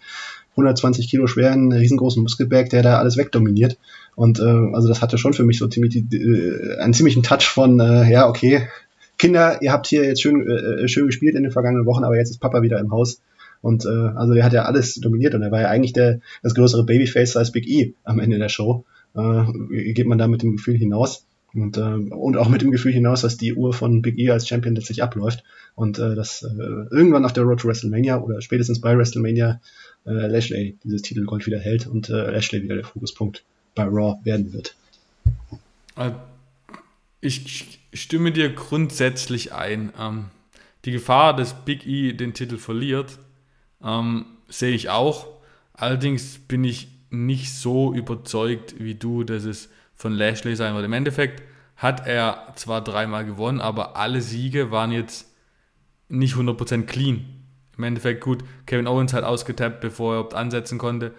[0.52, 3.78] 120 Kilo schweren, riesengroßen Muskelberg, der da alles wegdominiert.
[4.16, 7.80] Und äh, also das hatte schon für mich so ziemlich äh, einen ziemlichen Touch von,
[7.80, 8.68] äh, ja, okay,
[9.16, 12.30] Kinder, ihr habt hier jetzt schön, äh, schön gespielt in den vergangenen Wochen, aber jetzt
[12.30, 13.22] ist Papa wieder im Haus.
[13.62, 16.54] Und äh, also der hat ja alles dominiert und er war ja eigentlich der, das
[16.54, 18.84] größere Babyface als Big E am Ende der Show.
[19.14, 21.26] Äh, geht man da mit dem Gefühl hinaus.
[21.52, 24.46] Und, äh, und auch mit dem Gefühl hinaus, dass die Uhr von Big E als
[24.46, 25.42] Champion letztlich abläuft
[25.74, 26.46] und äh, dass äh,
[26.90, 29.60] irgendwann nach der Road to WrestleMania oder spätestens bei WrestleMania
[30.06, 33.44] äh, Lashley dieses Titelgold wieder hält und äh, Lashley wieder der Fokuspunkt
[33.74, 34.76] bei Raw werden wird.
[35.96, 36.12] Äh,
[37.20, 39.92] ich stimme dir grundsätzlich ein.
[39.98, 40.26] Ähm,
[40.84, 43.18] die Gefahr, dass Big E den Titel verliert,
[43.84, 45.26] ähm, sehe ich auch.
[45.74, 49.68] Allerdings bin ich nicht so überzeugt wie du, dass es
[50.00, 50.86] von Lashley sein wird.
[50.86, 51.42] Im Endeffekt
[51.76, 55.30] hat er zwar dreimal gewonnen, aber alle Siege waren jetzt
[56.08, 57.26] nicht 100% clean.
[57.76, 61.14] Im Endeffekt gut, Kevin Owens hat ausgetappt, bevor er überhaupt ansetzen konnte.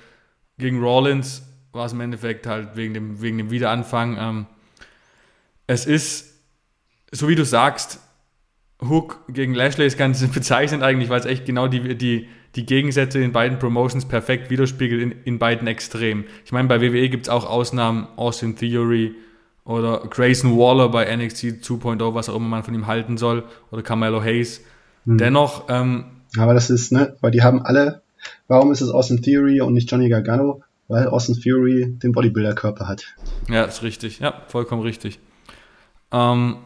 [0.58, 4.18] Gegen Rollins war es im Endeffekt halt wegen dem, wegen dem Wiederanfang.
[4.20, 4.46] Ähm,
[5.68, 6.42] es ist,
[7.12, 8.00] so wie du sagst,
[8.88, 13.20] Hook gegen Lashley ist ganz bezeichnend eigentlich, weil es echt genau die, die, die Gegensätze
[13.20, 16.26] in beiden Promotions perfekt widerspiegelt in, in beiden Extremen.
[16.46, 19.16] Ich meine, bei WWE gibt es auch Ausnahmen, Austin Theory
[19.64, 23.84] oder Grayson Waller bei NXT 2.0, was auch immer man von ihm halten soll, oder
[23.84, 24.62] Carmelo Hayes.
[25.06, 25.18] Mhm.
[25.18, 25.66] Dennoch.
[25.70, 26.06] Ähm,
[26.38, 28.02] Aber das ist, ne, weil die haben alle,
[28.48, 30.64] warum ist es Austin Theory und nicht Johnny Gargano?
[30.88, 33.06] Weil Austin Theory den Bodybuilder-Körper hat.
[33.50, 34.20] Ja, ist richtig.
[34.20, 35.20] Ja, vollkommen richtig.
[36.12, 36.58] Ähm,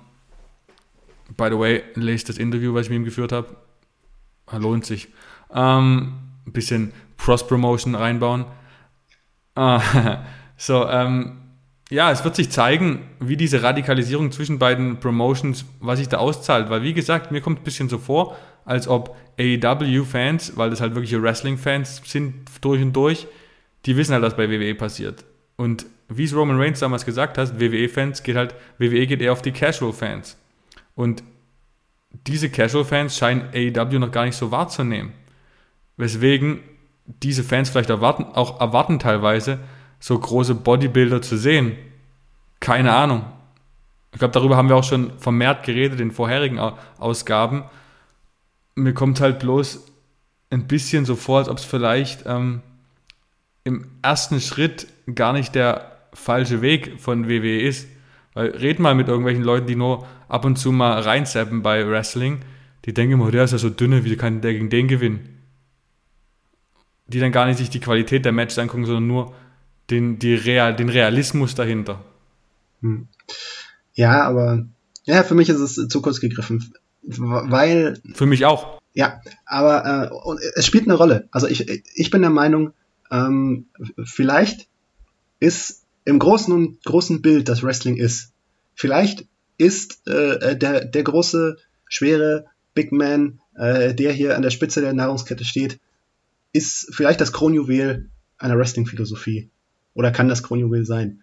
[1.38, 3.56] by the way, lest das Interview, was ich mit ihm geführt habe.
[4.52, 5.10] Lohnt sich.
[5.54, 6.14] Ähm,
[6.46, 8.46] ein bisschen Cross-Promotion reinbauen.
[9.56, 9.80] Äh,
[10.58, 11.38] so, ähm,
[11.90, 16.70] ja, es wird sich zeigen, wie diese Radikalisierung zwischen beiden Promotions, was sich da auszahlt.
[16.70, 20.96] Weil, wie gesagt, mir kommt ein bisschen so vor, als ob AEW-Fans, weil das halt
[20.96, 23.28] wirkliche Wrestling-Fans sind durch und durch,
[23.86, 25.26] die wissen halt, was bei WWE passiert.
[25.58, 29.42] Und wie es Roman Reigns damals gesagt hat, WWE-Fans geht halt, WWE geht eher auf
[29.42, 30.38] die Casual-Fans.
[30.96, 31.24] Und
[32.12, 35.14] diese Casual-Fans scheinen AEW noch gar nicht so wahrzunehmen.
[35.98, 36.62] Weswegen
[37.06, 39.60] diese Fans vielleicht erwarten, auch erwarten teilweise,
[40.00, 41.78] so große Bodybuilder zu sehen.
[42.60, 43.26] Keine Ahnung.
[44.12, 46.58] Ich glaube, darüber haben wir auch schon vermehrt geredet in vorherigen
[46.98, 47.66] Ausgaben.
[48.76, 49.86] Mir kommt halt bloß
[50.50, 52.62] ein bisschen so vor, als ob es vielleicht ähm,
[53.64, 57.88] im ersten Schritt gar nicht der falsche Weg von WWE ist.
[58.34, 62.40] Weil red mal mit irgendwelchen Leuten, die nur ab und zu mal reinzappen bei Wrestling.
[62.86, 65.36] Die denken immer, der ist ja so dünne, wie kann der gegen den gewinnen?
[67.08, 69.34] die dann gar nicht sich die Qualität der Matches angucken, sondern nur
[69.90, 72.04] den, die Real, den Realismus dahinter.
[72.82, 73.08] Hm.
[73.94, 74.66] Ja, aber
[75.04, 76.74] ja, für mich ist es zu kurz gegriffen,
[77.04, 78.00] weil.
[78.14, 78.80] Für mich auch.
[78.94, 81.28] Ja, aber äh, es spielt eine Rolle.
[81.32, 82.72] Also ich, ich bin der Meinung,
[83.12, 83.68] ähm,
[84.04, 84.68] vielleicht
[85.40, 88.32] ist im großen und großen Bild, das Wrestling ist,
[88.74, 89.26] vielleicht
[89.58, 94.94] ist äh, der, der große, schwere Big Man, äh, der hier an der Spitze der
[94.94, 95.80] Nahrungskette steht,
[96.52, 99.50] ist vielleicht das Kronjuwel einer Wrestling-Philosophie.
[99.94, 101.22] Oder kann das Kronjuwel sein.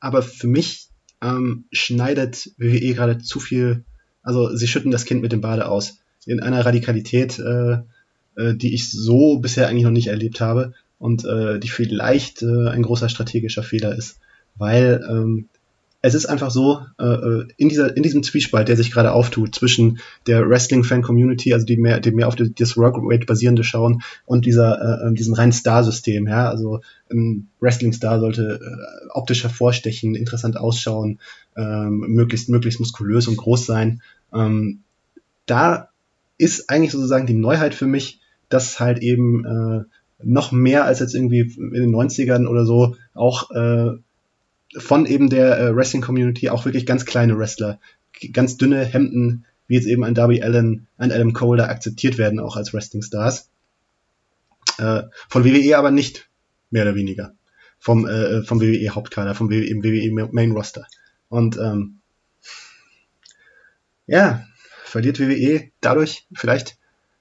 [0.00, 0.88] Aber für mich
[1.20, 3.84] ähm, schneidet WWE gerade zu viel,
[4.22, 5.98] also sie schütten das Kind mit dem Bade aus.
[6.26, 7.78] In einer Radikalität, äh,
[8.36, 12.68] äh, die ich so bisher eigentlich noch nicht erlebt habe und äh, die vielleicht äh,
[12.68, 14.18] ein großer strategischer Fehler ist.
[14.54, 15.48] Weil ähm,
[16.04, 19.54] es ist einfach so, äh, äh, in, dieser, in diesem Zwiespalt, der sich gerade auftut,
[19.54, 25.04] zwischen der Wrestling-Fan-Community, also die mehr, die mehr auf das Workrate basierende schauen, und dieser,
[25.04, 31.20] äh, äh, diesem reinen Star-System, ja, also ein Wrestling-Star sollte äh, optisch hervorstechen, interessant ausschauen,
[31.56, 34.02] ähm, möglichst, möglichst muskulös und groß sein.
[34.34, 34.80] Ähm,
[35.46, 35.90] da
[36.36, 39.84] ist eigentlich sozusagen die Neuheit für mich, dass halt eben äh,
[40.24, 43.92] noch mehr als jetzt irgendwie in den 90ern oder so auch äh,
[44.76, 47.80] von eben der äh, Wrestling-Community auch wirklich ganz kleine Wrestler,
[48.32, 52.40] ganz dünne Hemden, wie jetzt eben ein Darby Allen, ein Adam Cole da akzeptiert werden,
[52.40, 53.48] auch als Wrestling-Stars.
[54.78, 56.28] Äh, von WWE aber nicht,
[56.70, 57.34] mehr oder weniger.
[57.78, 60.86] Vom, äh, vom WWE-Hauptkader, vom WWE, WWE Main-Roster.
[61.28, 61.98] Und ähm,
[64.06, 64.46] ja,
[64.84, 66.76] verliert WWE dadurch vielleicht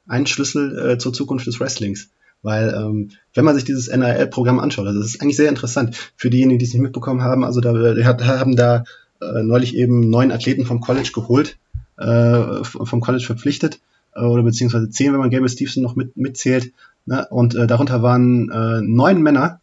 [0.07, 2.11] einen Schlüssel äh, zur Zukunft des Wrestlings.
[2.43, 6.29] Weil ähm, wenn man sich dieses NIL-Programm anschaut, also das ist eigentlich sehr interessant für
[6.29, 7.43] diejenigen, die es nicht mitbekommen haben.
[7.43, 8.83] Also da haben da
[9.21, 11.57] äh, neulich eben neun Athleten vom College geholt,
[11.97, 13.79] äh, vom College verpflichtet
[14.15, 16.73] äh, oder beziehungsweise zehn, wenn man Gabriel Stevenson noch mit, mitzählt.
[17.05, 17.27] Ne?
[17.29, 19.61] Und äh, darunter waren äh, neun Männer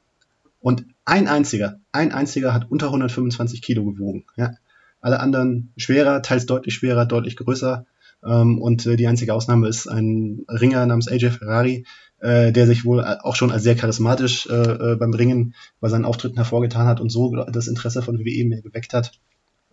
[0.60, 4.24] und ein einziger, ein einziger hat unter 125 Kilo gewogen.
[4.36, 4.52] Ja?
[5.00, 7.86] Alle anderen schwerer, teils deutlich schwerer, deutlich größer.
[8.24, 11.84] Ähm, und äh, die einzige Ausnahme ist ein Ringer namens AJ Ferrari,
[12.20, 16.04] äh, der sich wohl auch schon als sehr charismatisch äh, äh, beim Ringen bei seinen
[16.04, 19.12] Auftritten hervorgetan hat und so das Interesse von WWE mehr geweckt hat.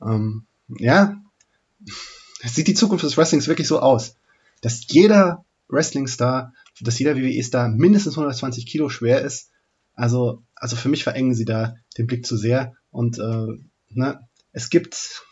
[0.01, 1.21] Ähm, ja,
[2.43, 4.15] sieht die Zukunft des Wrestlings wirklich so aus,
[4.61, 9.49] dass jeder Wrestling-Star, dass jeder WWE-Star mindestens 120 Kilo schwer ist.
[9.95, 13.47] Also, also für mich verengen sie da den Blick zu sehr und äh,
[13.89, 14.19] ne,
[14.51, 15.23] es gibt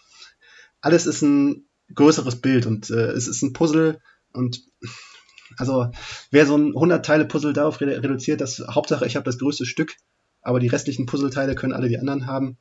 [0.81, 3.99] alles ist ein größeres Bild und äh, es ist ein Puzzle
[4.33, 4.63] und
[5.57, 5.91] also
[6.31, 9.95] wer so ein 100 Teile Puzzle darauf reduziert, das Hauptsache ich habe das größte Stück,
[10.41, 12.57] aber die restlichen Puzzleteile können alle die anderen haben.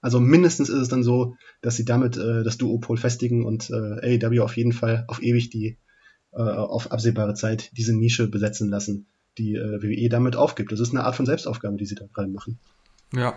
[0.00, 4.18] Also mindestens ist es dann so, dass sie damit äh, das Duopol festigen und äh,
[4.24, 5.76] AEW auf jeden Fall auf ewig die
[6.32, 9.06] äh, auf absehbare Zeit diese Nische besetzen lassen,
[9.38, 10.70] die äh, WWE damit aufgibt.
[10.70, 12.58] Das ist eine Art von Selbstaufgabe, die sie da gerade machen.
[13.12, 13.34] Ja,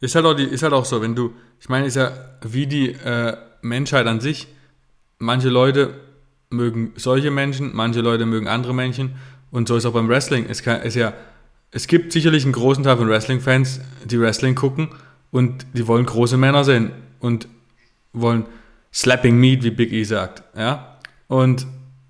[0.00, 2.66] ist halt auch die, ist halt auch so, wenn du, ich meine, ist ja wie
[2.66, 4.46] die äh, Menschheit an sich.
[5.18, 5.94] Manche Leute
[6.50, 9.16] mögen solche Menschen, manche Leute mögen andere Menschen.
[9.50, 10.46] Und so ist auch beim Wrestling.
[10.48, 11.14] Es, kann, es, ja,
[11.70, 14.88] es gibt sicherlich einen großen Teil von Wrestling-Fans, die Wrestling gucken
[15.30, 17.48] und die wollen große Männer sehen und
[18.12, 18.46] wollen
[18.92, 20.42] Slapping Meat, wie Big E sagt.
[20.56, 20.98] Ja?
[21.28, 21.66] Und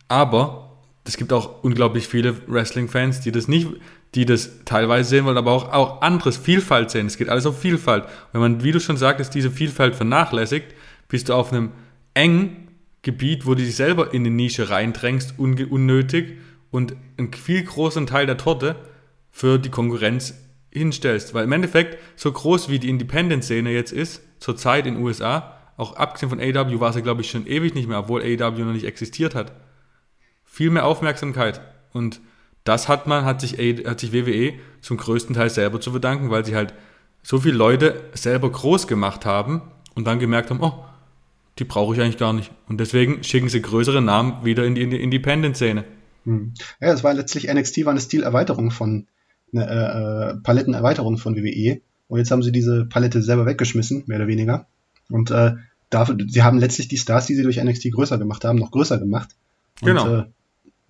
[0.08, 3.68] aber es gibt auch unglaublich viele Wrestling-Fans, die das nicht,
[4.14, 7.06] die das teilweise sehen wollen, aber auch, auch anderes, Vielfalt sehen.
[7.06, 8.04] Es geht alles auf Vielfalt.
[8.32, 10.74] Wenn man, wie du schon sagtest, diese Vielfalt vernachlässigt,
[11.08, 11.72] bist du auf einem
[12.14, 12.67] engen
[13.02, 16.38] Gebiet, wo du dich selber in eine Nische reindrängst, unnötig
[16.70, 18.76] und einen viel größeren Teil der Torte
[19.30, 20.34] für die Konkurrenz
[20.70, 21.34] hinstellst.
[21.34, 25.94] Weil im Endeffekt, so groß wie die Independent-Szene jetzt ist, zurzeit in den USA, auch
[25.96, 28.84] abgesehen von AW war sie, glaube ich, schon ewig nicht mehr, obwohl AW noch nicht
[28.86, 29.52] existiert hat.
[30.44, 31.60] Viel mehr Aufmerksamkeit.
[31.92, 32.20] Und
[32.64, 33.54] das hat man, hat sich,
[33.86, 36.74] hat sich WWE zum größten Teil selber zu verdanken, weil sie halt
[37.22, 39.62] so viele Leute selber groß gemacht haben
[39.94, 40.84] und dann gemerkt haben, oh,
[41.58, 42.50] die brauche ich eigentlich gar nicht.
[42.68, 45.84] Und deswegen schicken sie größere Namen wieder in die, in die Independent-Szene.
[46.24, 46.54] Hm.
[46.80, 49.06] Ja, es war letztlich NXT war eine Stilerweiterung von,
[49.52, 51.80] eine äh, äh, Palettenerweiterung von WWE.
[52.08, 54.66] Und jetzt haben sie diese Palette selber weggeschmissen, mehr oder weniger.
[55.10, 55.54] Und äh,
[55.90, 58.98] dafür, sie haben letztlich die Stars, die sie durch NXT größer gemacht haben, noch größer
[58.98, 59.30] gemacht.
[59.80, 60.16] Und, genau.
[60.16, 60.24] Äh,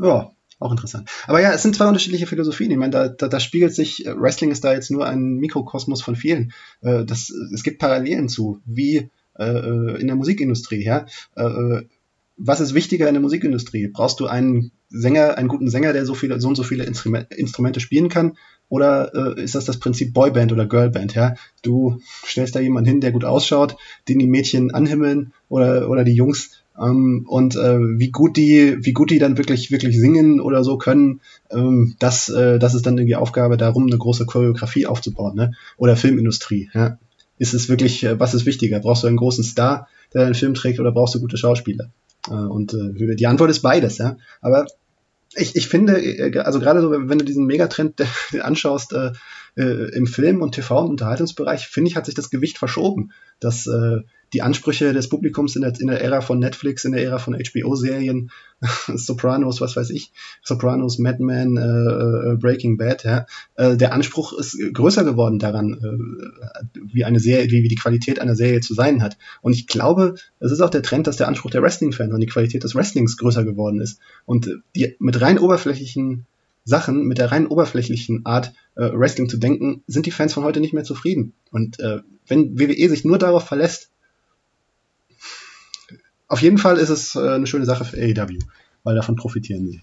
[0.01, 1.09] ja, auch interessant.
[1.27, 2.71] Aber ja, es sind zwei unterschiedliche Philosophien.
[2.71, 6.03] Ich meine, da, da, da spiegelt sich, äh, Wrestling ist da jetzt nur ein Mikrokosmos
[6.03, 6.53] von vielen.
[6.81, 9.09] Äh, das, es gibt Parallelen zu, wie
[9.39, 10.85] äh, äh, in der Musikindustrie.
[10.85, 11.07] Ja?
[11.37, 11.87] Äh, äh,
[12.37, 13.89] was ist wichtiger in der Musikindustrie?
[13.89, 17.81] Brauchst du einen Sänger, einen guten Sänger, der so viele, so und so viele Instrumente,
[17.81, 18.37] spielen kann?
[18.69, 21.15] Oder äh, ist das das Prinzip Boyband oder Girlband?
[21.15, 23.77] Ja, du stellst da jemanden hin, der gut ausschaut,
[24.09, 28.93] den die Mädchen anhimmeln oder oder die Jungs ähm, und äh, wie gut die, wie
[28.93, 31.21] gut die dann wirklich wirklich singen oder so können,
[31.51, 35.53] ähm, das äh, das ist dann irgendwie Aufgabe, darum eine große Choreografie aufzubauen, ne?
[35.77, 36.71] Oder Filmindustrie.
[36.75, 36.99] Ja,
[37.39, 38.81] ist es wirklich, äh, was ist wichtiger?
[38.81, 41.91] Brauchst du einen großen Star, der einen Film trägt, oder brauchst du gute Schauspieler?
[42.29, 44.17] Äh, und äh, die Antwort ist beides, ja.
[44.41, 44.67] Aber
[45.35, 46.01] ich, ich finde,
[46.45, 48.01] also gerade so, wenn du diesen Megatrend
[48.41, 48.95] anschaust,
[49.59, 53.11] äh, im Film- und TV- und Unterhaltungsbereich, finde ich, hat sich das Gewicht verschoben.
[53.41, 53.99] Dass äh,
[54.33, 57.35] die Ansprüche des Publikums in der, in der Ära von Netflix, in der Ära von
[57.35, 58.31] HBO-Serien,
[58.95, 64.33] Sopranos, was weiß ich, Sopranos, Mad Men, äh, äh, Breaking Bad, ja, äh, der Anspruch
[64.39, 68.75] ist größer geworden daran, äh, wie eine Serie, wie, wie die Qualität einer Serie zu
[68.75, 69.17] sein hat.
[69.41, 72.27] Und ich glaube, es ist auch der Trend, dass der Anspruch der Wrestling-Fans und die
[72.27, 74.01] Qualität des Wrestlings größer geworden ist.
[74.25, 76.27] Und die mit rein oberflächlichen
[76.69, 80.61] Sachen, mit der rein oberflächlichen Art, äh, Wrestling zu denken, sind die Fans von heute
[80.61, 81.33] nicht mehr zufrieden.
[81.51, 83.91] Und äh, wenn WWE sich nur darauf verlässt,
[86.29, 88.39] auf jeden Fall ist es äh, eine schöne Sache für AEW,
[88.85, 89.81] weil davon profitieren sie.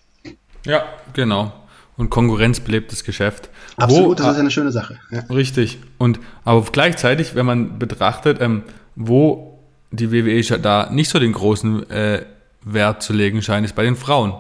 [0.66, 1.54] Ja, genau.
[1.98, 3.50] Und Konkurrenz belebt das Geschäft.
[3.78, 5.00] Absolut, Wo, das ist eine schöne Sache.
[5.12, 5.22] Ja.
[5.22, 5.80] Richtig.
[5.98, 8.64] Und aber gleichzeitig, wenn man betrachtet, ähm,
[8.96, 9.60] wo
[9.92, 12.26] die WWE da nicht so den großen äh,
[12.64, 14.34] Wert zu legen scheint, ist bei den Frauen.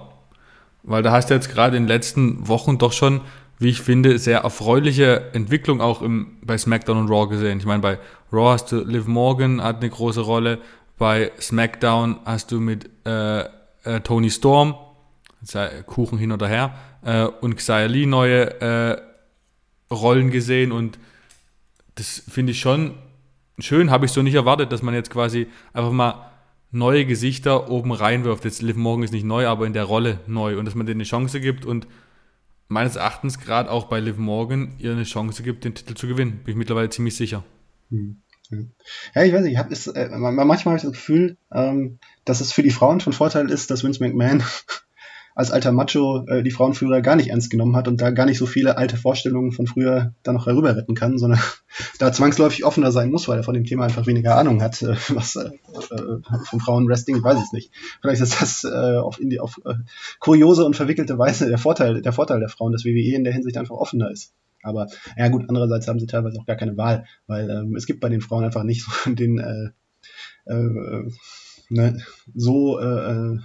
[0.86, 3.22] Weil da hast du jetzt gerade in den letzten Wochen doch schon,
[3.58, 7.58] wie ich finde, sehr erfreuliche Entwicklung auch im, bei SmackDown und Raw gesehen.
[7.58, 8.00] Ich meine, bei
[8.32, 10.60] Raw hast du Liv Morgan, hat eine große Rolle.
[10.98, 14.76] Bei SmackDown hast du mit äh, äh, Tony Storm,
[15.86, 16.74] Kuchen hin oder her,
[17.04, 19.02] äh, und Xia Lee neue äh,
[19.92, 20.98] Rollen gesehen und
[21.96, 22.96] das finde ich schon
[23.60, 26.32] schön, habe ich so nicht erwartet, dass man jetzt quasi einfach mal
[26.72, 28.46] neue Gesichter oben reinwirft.
[28.46, 30.98] Jetzt Liv Morgan ist nicht neu, aber in der Rolle neu und dass man denen
[30.98, 31.88] eine Chance gibt und
[32.68, 36.42] meines Erachtens gerade auch bei Liv Morgan ihr eine Chance gibt, den Titel zu gewinnen.
[36.44, 37.44] Bin ich mittlerweile ziemlich sicher.
[37.90, 38.22] Hm.
[39.16, 42.42] Ja, ich weiß nicht, ich hab, ist, äh, manchmal habe ich das Gefühl, ähm, dass
[42.42, 44.44] es für die Frauen von Vorteil ist, dass Vince McMahon
[45.36, 48.38] als alter Macho äh, die Frauenführer gar nicht ernst genommen hat und da gar nicht
[48.38, 51.40] so viele alte Vorstellungen von früher da noch herüber retten kann, sondern
[52.00, 54.96] da zwangsläufig offener sein muss, weil er von dem Thema einfach weniger Ahnung hat, äh,
[55.10, 57.72] was äh, äh von Frauenwrestling, weiß ich nicht.
[58.02, 59.74] Vielleicht ist das äh, auf, in die, auf äh,
[60.20, 63.58] kuriose und verwickelte Weise der Vorteil, der Vorteil der Frauen, dass WWE in der Hinsicht
[63.58, 64.34] einfach offener ist.
[64.64, 68.00] Aber ja gut, andererseits haben sie teilweise auch gar keine Wahl, weil ähm, es gibt
[68.00, 69.70] bei den Frauen einfach nicht so den äh,
[70.46, 71.10] äh,
[71.70, 72.02] ne,
[72.34, 73.38] so äh,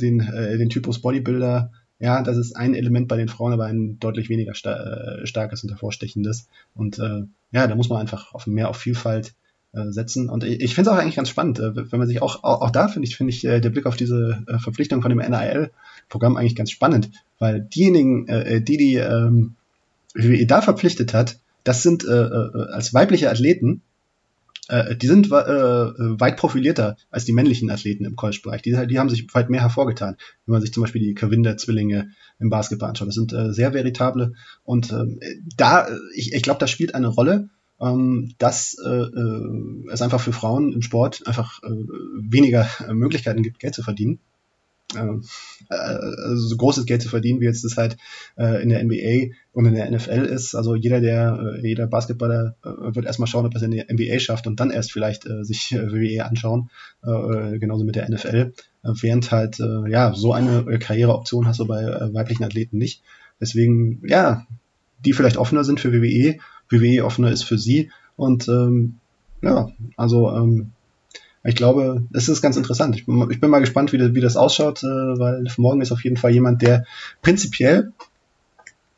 [0.00, 3.98] den, äh, den Typus Bodybuilder, ja, das ist ein Element bei den Frauen, aber ein
[3.98, 6.48] deutlich weniger star äh, starkes und hervorstechendes.
[6.74, 9.34] Und äh, ja, da muss man einfach auf mehr auf Vielfalt
[9.72, 10.28] äh, setzen.
[10.28, 12.62] Und ich, ich finde es auch eigentlich ganz spannend, äh, wenn man sich auch, auch,
[12.62, 15.18] auch da finde ich, finde ich äh, der Blick auf diese äh, Verpflichtung von dem
[15.18, 19.56] NAL-Programm eigentlich ganz spannend, weil diejenigen, äh, die die ähm,
[20.14, 23.82] WWE da verpflichtet hat, das sind äh, äh, als weibliche Athleten
[24.68, 28.62] äh, die sind äh, weit profilierter als die männlichen Athleten im College-Bereich.
[28.62, 30.16] Die, die haben sich weit mehr hervorgetan,
[30.46, 33.08] wenn man sich zum Beispiel die Kavinder-Zwillinge im Basketball anschaut.
[33.08, 35.04] Das sind äh, sehr veritable und äh,
[35.56, 37.50] da, ich, ich glaube, das spielt eine Rolle,
[37.80, 43.60] ähm, dass äh, äh, es einfach für Frauen im Sport einfach äh, weniger Möglichkeiten gibt,
[43.60, 44.37] Geld zu verdienen äh,
[44.96, 47.96] also so großes Geld zu verdienen, wie jetzt das halt
[48.36, 50.54] äh, in der NBA und in der NFL ist.
[50.54, 53.86] Also jeder, der, äh, jeder Basketballer äh, wird erstmal schauen, ob er es in der
[53.92, 56.70] NBA schafft und dann erst vielleicht äh, sich äh, WWE anschauen,
[57.04, 58.54] äh, äh, genauso mit der NFL.
[58.82, 62.78] Äh, während halt, äh, ja, so eine äh, Karriereoption hast du bei äh, weiblichen Athleten
[62.78, 63.02] nicht.
[63.40, 64.46] Deswegen, ja,
[65.04, 66.38] die vielleicht offener sind für WWE,
[66.70, 68.96] WWE offener ist für sie und ähm,
[69.42, 70.72] ja, also ähm,
[71.44, 72.96] ich glaube, es ist ganz interessant.
[72.96, 75.92] Ich bin, ich bin mal gespannt, wie das, wie das ausschaut, äh, weil Morgen ist
[75.92, 76.84] auf jeden Fall jemand, der
[77.22, 77.92] prinzipiell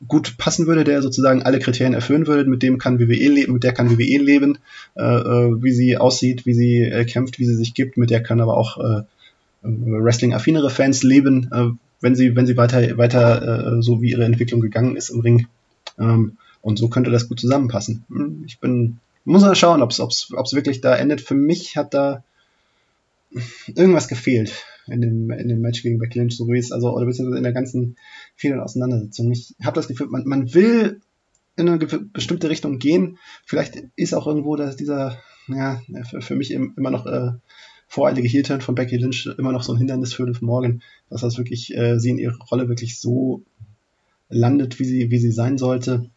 [0.08, 3.64] gut passen würde, der sozusagen alle Kriterien erfüllen würde, mit dem kann WWE leben, mit
[3.64, 4.58] der kann WWE leben,
[4.96, 8.22] äh, äh, wie sie aussieht, wie sie äh, kämpft, wie sie sich gibt, mit der
[8.22, 9.02] kann aber auch äh,
[9.62, 11.68] Wrestling-affinere Fans leben, äh,
[12.00, 15.46] wenn sie, wenn sie weiter, weiter äh, so wie ihre Entwicklung gegangen ist im Ring.
[15.98, 18.04] Ähm, und so könnte das gut zusammenpassen.
[18.08, 21.20] Hm, ich bin, muss mal schauen, ob es wirklich da endet.
[21.20, 22.22] Für mich hat da
[23.66, 27.06] irgendwas gefehlt in dem, in dem Match gegen Becky Lynch, so wie es, also, oder
[27.06, 27.96] beziehungsweise in der ganzen
[28.34, 29.30] vielen Auseinandersetzung.
[29.30, 31.00] Ich habe das Gefühl, man, man will
[31.56, 33.18] in eine bestimmte Richtung gehen.
[33.44, 35.18] Vielleicht ist auch irgendwo dass dieser,
[35.48, 37.32] ja, für, für mich immer noch äh,
[37.86, 41.38] voreilige Heel-Turn von Becky Lynch immer noch so ein Hindernis für Liv Morgan, dass das
[41.38, 43.42] wirklich, äh, sie in ihrer Rolle wirklich so
[44.28, 46.08] landet, wie sie, wie sie sein sollte.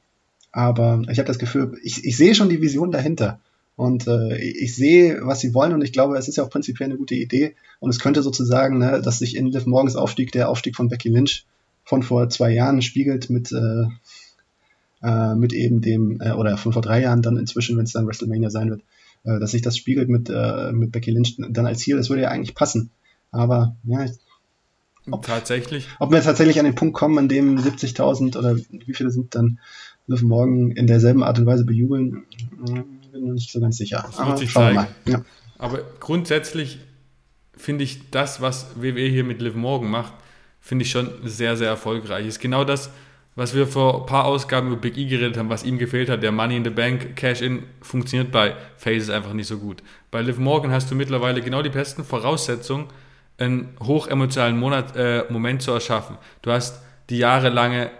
[0.52, 3.40] Aber ich habe das Gefühl, ich, ich sehe schon die Vision dahinter.
[3.76, 6.90] Und äh, ich sehe, was sie wollen und ich glaube, es ist ja auch prinzipiell
[6.90, 7.56] eine gute Idee.
[7.80, 11.10] Und es könnte sozusagen, ne, dass sich in Liv Morgens Aufstieg der Aufstieg von Becky
[11.10, 11.46] Lynch
[11.84, 13.86] von vor zwei Jahren spiegelt mit, äh,
[15.02, 18.08] äh, mit eben dem, äh, oder von vor drei Jahren dann inzwischen, wenn es dann
[18.08, 18.82] WrestleMania sein wird,
[19.24, 21.98] äh, dass sich das spiegelt mit, äh, mit Becky Lynch dann als Ziel.
[21.98, 22.92] Das würde ja eigentlich passen.
[23.32, 24.06] Aber ja,
[25.12, 25.88] ob, tatsächlich.
[26.00, 29.60] Ob wir tatsächlich an den Punkt kommen, an dem 70.000 oder wie viele sind dann
[30.08, 32.24] Liv Morgan in derselben Art und Weise bejubeln,
[33.14, 34.04] bin noch nicht so ganz sicher.
[34.06, 34.88] Das wird sich zeigen.
[35.06, 35.24] Ja.
[35.58, 36.80] Aber grundsätzlich
[37.56, 40.14] finde ich das, was WWE hier mit Liv Morgan macht,
[40.60, 42.26] finde ich schon sehr, sehr erfolgreich.
[42.26, 42.90] Ist genau das,
[43.36, 46.24] was wir vor ein paar Ausgaben über Big E geredet haben, was ihm gefehlt hat,
[46.24, 49.84] der Money in the Bank Cash-In funktioniert bei Faces einfach nicht so gut.
[50.12, 52.88] Bei Liv Morgan hast du mittlerweile genau die besten Voraussetzungen,
[53.38, 56.18] einen hochemotionalen Monat, äh, Moment zu erschaffen.
[56.42, 57.92] Du hast die jahrelange,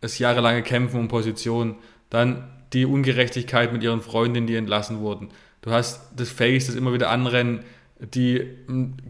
[0.00, 1.76] das jahrelange Kämpfen um Position,
[2.10, 5.28] dann die Ungerechtigkeit mit ihren Freundinnen, die entlassen wurden.
[5.62, 7.60] Du hast das Face, das immer wieder anrennen,
[8.00, 8.48] die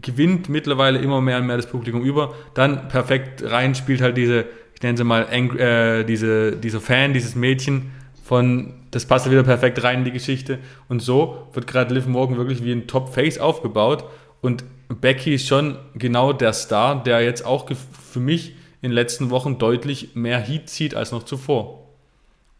[0.01, 2.35] gewinnt mittlerweile immer mehr und mehr das Publikum über.
[2.53, 4.45] Dann perfekt rein spielt halt diese
[4.83, 7.91] nenne sie mal, äh, diese, dieser Fan, dieses Mädchen
[8.23, 10.59] von, das passt wieder perfekt rein in die Geschichte.
[10.87, 14.03] Und so wird gerade Liv Morgan wirklich wie ein Top-Face aufgebaut.
[14.41, 14.63] Und
[15.01, 18.49] Becky ist schon genau der Star, der jetzt auch für mich
[18.81, 21.87] in den letzten Wochen deutlich mehr Heat zieht als noch zuvor.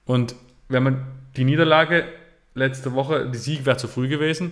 [0.05, 0.35] Und
[0.73, 1.05] wenn man
[1.37, 2.03] die Niederlage
[2.53, 4.51] letzte Woche, die Sieg wäre zu früh gewesen,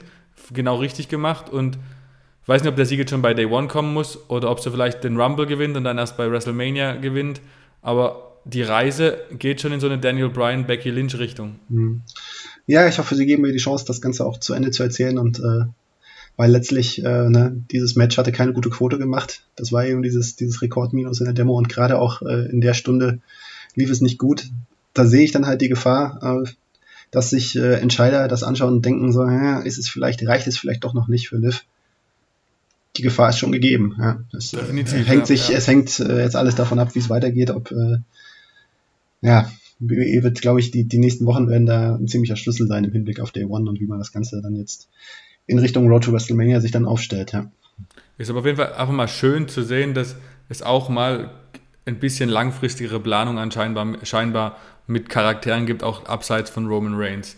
[0.53, 1.78] genau richtig gemacht und
[2.41, 4.59] ich weiß nicht, ob der Sieg jetzt schon bei Day One kommen muss oder ob
[4.61, 7.41] sie vielleicht den Rumble gewinnt und dann erst bei WrestleMania gewinnt
[7.82, 11.59] aber die Reise geht schon in so eine Daniel Bryan, Becky Lynch Richtung.
[11.69, 12.01] Mhm.
[12.65, 15.17] Ja, ich hoffe, sie geben mir die Chance, das Ganze auch zu Ende zu erzählen
[15.17, 15.65] und äh,
[16.38, 19.43] weil letztlich äh, ne, dieses Match hatte keine gute Quote gemacht.
[19.55, 22.74] Das war eben dieses, dieses Rekordminus in der Demo und gerade auch äh, in der
[22.74, 23.19] Stunde
[23.76, 24.49] lief es nicht gut.
[24.93, 26.49] Da sehe ich dann halt die Gefahr, äh,
[27.11, 30.57] dass sich äh, Entscheider das anschauen und denken so, ja, ist es vielleicht, reicht es
[30.57, 31.65] vielleicht doch noch nicht für Liv
[32.97, 33.95] die Gefahr ist schon gegeben.
[33.97, 34.19] Ja.
[34.37, 35.55] Es, äh, Definitiv, hängt sich, ja.
[35.55, 37.73] es hängt jetzt alles davon ab, wie es weitergeht, ob
[39.21, 39.49] ja,
[39.81, 42.91] WWE wird, glaube ich, die, die nächsten Wochen werden da ein ziemlicher Schlüssel sein im
[42.91, 44.89] Hinblick auf Day One und wie man das Ganze dann jetzt
[45.47, 47.51] in Richtung Road to WrestleMania sich dann aufstellt, ja.
[48.17, 50.15] Ist aber auf jeden Fall einfach mal schön zu sehen, dass
[50.49, 51.31] es auch mal
[51.85, 54.57] ein bisschen langfristigere Planung anscheinend scheinbar
[54.88, 57.38] mit Charakteren gibt, auch abseits von Roman Reigns.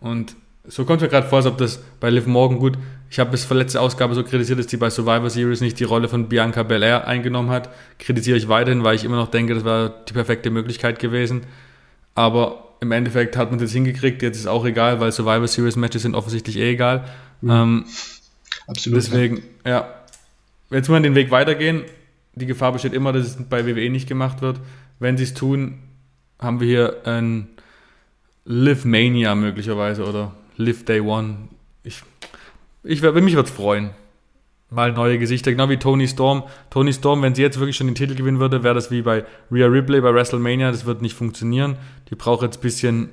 [0.00, 2.78] Und so kommt mir gerade vor, als ob das bei Liv Morgan gut,
[3.10, 6.08] ich habe bis letzte Ausgabe so kritisiert, dass die bei Survivor Series nicht die Rolle
[6.08, 7.68] von Bianca Belair eingenommen hat.
[7.98, 11.42] Kritisiere ich weiterhin, weil ich immer noch denke, das war die perfekte Möglichkeit gewesen.
[12.14, 16.02] Aber im Endeffekt hat man das hingekriegt, jetzt ist auch egal, weil Survivor Series Matches
[16.02, 17.04] sind offensichtlich eh egal.
[17.42, 17.50] Mhm.
[17.50, 17.84] Ähm,
[18.66, 18.96] Absolut.
[18.98, 19.70] Deswegen, ja.
[19.70, 19.94] ja.
[20.70, 21.82] Jetzt muss man den Weg weitergehen.
[22.34, 24.58] Die Gefahr besteht immer, dass es bei WWE nicht gemacht wird.
[24.98, 25.80] Wenn sie es tun,
[26.42, 27.48] haben wir hier ein
[28.44, 31.48] Live Mania möglicherweise oder Live Day One.
[31.84, 32.02] Ich,
[32.82, 33.90] ich mich würde es freuen.
[34.70, 36.44] Mal neue Gesichter, genau wie Tony Storm.
[36.70, 39.24] Tony Storm, wenn sie jetzt wirklich schon den Titel gewinnen würde, wäre das wie bei
[39.50, 40.70] Rhea Ripley bei WrestleMania.
[40.70, 41.76] Das wird nicht funktionieren.
[42.10, 43.10] Die braucht jetzt ein bisschen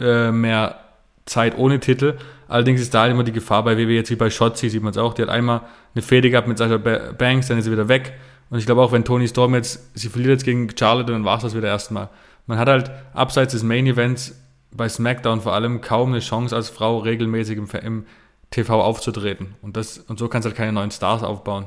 [0.00, 0.80] äh, mehr
[1.26, 2.16] Zeit ohne Titel.
[2.48, 4.98] Allerdings ist da immer die Gefahr bei WWE, jetzt wie bei Shotzi, sieht man es
[4.98, 5.14] auch.
[5.14, 5.62] Die hat einmal
[5.94, 8.12] eine Fehde gehabt mit Sasha Banks, dann ist sie wieder weg.
[8.50, 11.38] Und ich glaube auch, wenn Tony Storm jetzt, sie verliert jetzt gegen Charlotte, dann war
[11.38, 12.10] es das wieder erstmal.
[12.46, 14.34] Man hat halt abseits des Main Events
[14.70, 18.06] bei SmackDown vor allem kaum eine Chance als Frau regelmäßig im, im
[18.50, 19.54] TV aufzutreten.
[19.62, 21.66] Und, das, und so kannst du halt keine neuen Stars aufbauen.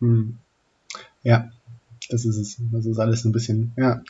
[0.00, 0.38] Hm.
[1.22, 1.50] Ja,
[2.10, 2.56] das ist es.
[2.72, 4.02] Das ist alles ein bisschen, ja,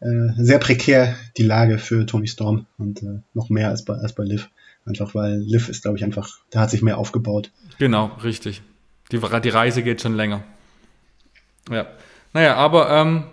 [0.00, 4.12] äh, sehr prekär die Lage für Tony Storm und äh, noch mehr als bei, als
[4.12, 4.50] bei Liv.
[4.84, 7.50] Einfach weil Liv ist, glaube ich, einfach, da hat sich mehr aufgebaut.
[7.78, 8.62] Genau, richtig.
[9.10, 10.42] Die, die Reise geht schon länger.
[11.70, 11.86] Ja.
[12.32, 13.24] Naja, aber ähm,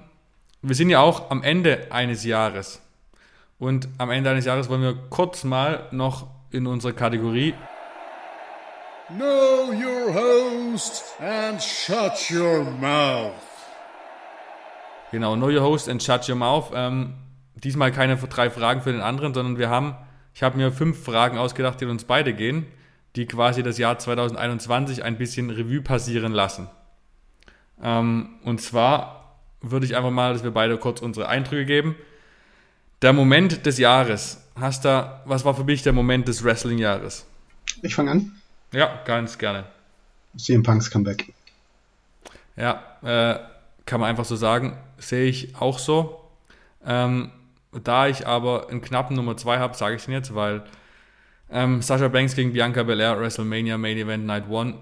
[0.63, 2.81] wir sind ja auch am Ende eines Jahres.
[3.59, 7.53] Und am Ende eines Jahres wollen wir kurz mal noch in unsere Kategorie
[9.09, 13.33] Know your host and shut your mouth.
[15.11, 16.71] Genau, Know your host and shut your mouth.
[16.73, 17.15] Ähm,
[17.55, 19.95] diesmal keine drei Fragen für den anderen, sondern wir haben,
[20.33, 22.65] ich habe mir fünf Fragen ausgedacht, die uns beide gehen,
[23.17, 26.69] die quasi das Jahr 2021 ein bisschen Revue passieren lassen.
[27.81, 29.22] Ähm, und zwar
[29.63, 31.95] würde ich einfach mal, dass wir beide kurz unsere Eindrücke geben.
[33.01, 34.39] Der Moment des Jahres.
[34.55, 37.25] Hast da, was war für mich der Moment des Wrestling-Jahres?
[37.81, 38.31] Ich fange an.
[38.71, 39.65] Ja, ganz gerne.
[40.37, 41.33] CM Punks Comeback.
[42.55, 43.39] Ja, äh,
[43.85, 44.77] kann man einfach so sagen.
[44.97, 46.21] Sehe ich auch so.
[46.85, 47.31] Ähm,
[47.71, 50.63] da ich aber einen knappen Nummer 2 habe, sage ich den jetzt, weil
[51.51, 54.75] ähm, Sasha Banks gegen Bianca Belair, WrestleMania Main Event Night 1,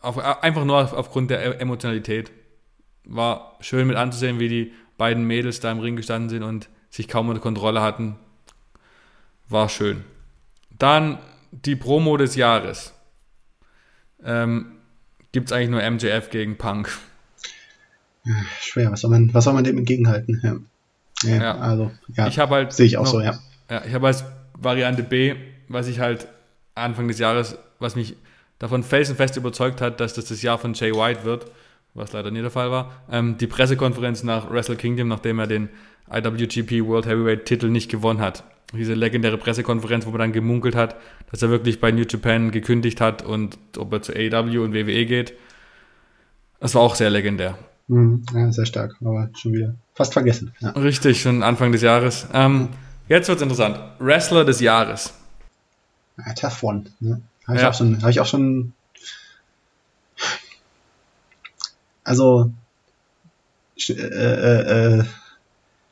[0.00, 2.30] auf, äh, einfach nur auf, aufgrund der e-, Emotionalität.
[3.04, 7.08] War schön mit anzusehen, wie die beiden Mädels da im Ring gestanden sind und sich
[7.08, 8.16] kaum unter Kontrolle hatten.
[9.48, 10.04] War schön.
[10.78, 11.18] Dann
[11.50, 12.94] die Promo des Jahres.
[14.24, 14.72] Ähm,
[15.32, 16.90] Gibt es eigentlich nur MJF gegen Punk?
[18.60, 20.40] Schwer, was soll man, was soll man dem entgegenhalten?
[20.42, 20.56] Ja.
[21.22, 21.58] Ja, ja.
[21.58, 23.38] Also, ja, ich halt sehe ich auch noch, so, ja.
[23.70, 23.84] ja.
[23.84, 24.24] Ich habe als
[24.58, 25.34] Variante B,
[25.68, 26.28] was ich halt
[26.74, 28.16] Anfang des Jahres, was mich
[28.58, 31.46] davon felsenfest überzeugt hat, dass das das Jahr von Jay White wird,
[31.94, 35.68] was leider nie der Fall war, ähm, die Pressekonferenz nach Wrestle Kingdom, nachdem er den
[36.10, 38.44] IWGP World Heavyweight Titel nicht gewonnen hat.
[38.72, 40.96] Diese legendäre Pressekonferenz, wo man dann gemunkelt hat,
[41.30, 45.04] dass er wirklich bei New Japan gekündigt hat und ob er zu AEW und WWE
[45.04, 45.34] geht.
[46.58, 47.58] Das war auch sehr legendär.
[47.88, 50.54] Mhm, ja, sehr stark, aber schon wieder fast vergessen.
[50.60, 50.70] Ja.
[50.70, 52.26] Richtig, schon Anfang des Jahres.
[52.32, 52.68] Ähm,
[53.08, 53.78] jetzt wird's interessant.
[53.98, 55.12] Wrestler des Jahres.
[56.16, 56.84] Ja, tough one.
[57.00, 57.20] Ne?
[57.46, 57.68] Habe ich, ja.
[57.68, 58.72] auch schon, hab ich auch schon.
[62.04, 62.52] Also,
[63.88, 65.04] äh, äh, äh,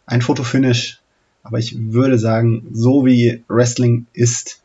[0.07, 1.01] ein Fotofinish,
[1.43, 4.61] aber ich würde sagen, so wie Wrestling ist,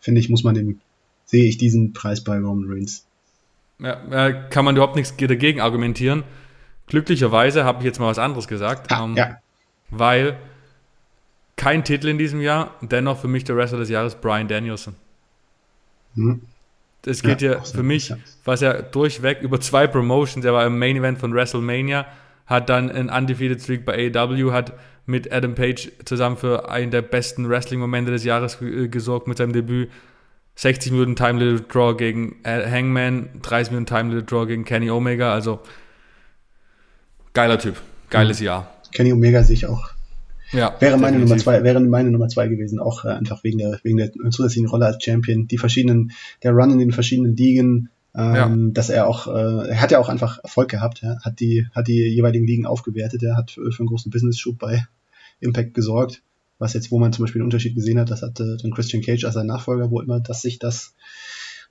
[0.00, 0.80] finde ich, muss man dem,
[1.24, 3.04] sehe ich diesen Preis bei Roman Reigns.
[3.78, 6.24] Ja, kann man überhaupt nichts dagegen argumentieren.
[6.88, 8.90] Glücklicherweise habe ich jetzt mal was anderes gesagt.
[8.90, 9.36] Ah, ähm, ja.
[9.90, 10.36] Weil
[11.56, 14.94] kein Titel in diesem Jahr, dennoch für mich der Wrestler des Jahres Brian Danielson.
[16.14, 16.42] Hm.
[17.06, 18.12] Es geht ja, ja für mich,
[18.44, 22.06] was er durchweg über zwei Promotions, er war im Main Event von WrestleMania,
[22.46, 24.72] hat dann ein Undefeated Streak bei AEW, hat
[25.06, 29.90] mit Adam Page zusammen für einen der besten Wrestling-Momente des Jahres gesorgt mit seinem Debüt.
[30.56, 35.32] 60 Minuten Time Little Draw gegen Hangman, 30 Minuten Time Little Draw gegen Kenny Omega,
[35.32, 35.60] also
[37.32, 37.76] geiler Typ,
[38.10, 38.46] geiles mhm.
[38.46, 38.74] Jahr.
[38.92, 39.90] Kenny Omega sehe ich auch.
[40.52, 43.80] Ja, wäre meine Nummer zwei, wäre meine Nummer zwei gewesen, auch äh, einfach wegen der,
[43.82, 48.34] wegen der zusätzlichen Rolle als Champion, die verschiedenen, der Run in den verschiedenen Ligen, ähm,
[48.34, 48.56] ja.
[48.72, 51.88] dass er auch, äh, er hat ja auch einfach Erfolg gehabt, ja, hat die, hat
[51.88, 54.86] die jeweiligen Ligen aufgewertet, er hat für, für einen großen Business-Schub bei
[55.40, 56.22] Impact gesorgt,
[56.58, 59.24] was jetzt, wo man zum Beispiel einen Unterschied gesehen hat, das hatte dann Christian Cage
[59.24, 60.94] als sein Nachfolger, wo immer, dass sich das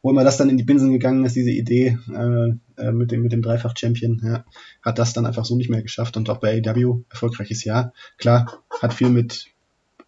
[0.02, 3.22] wo immer das dann in die Binsen gegangen ist, diese Idee äh, äh, mit dem,
[3.22, 4.46] mit dem Dreifach-Champion, ja,
[4.82, 7.94] hat das dann einfach so nicht mehr geschafft und auch bei AEW erfolgreiches Jahr.
[8.18, 9.48] Klar, hat viel mit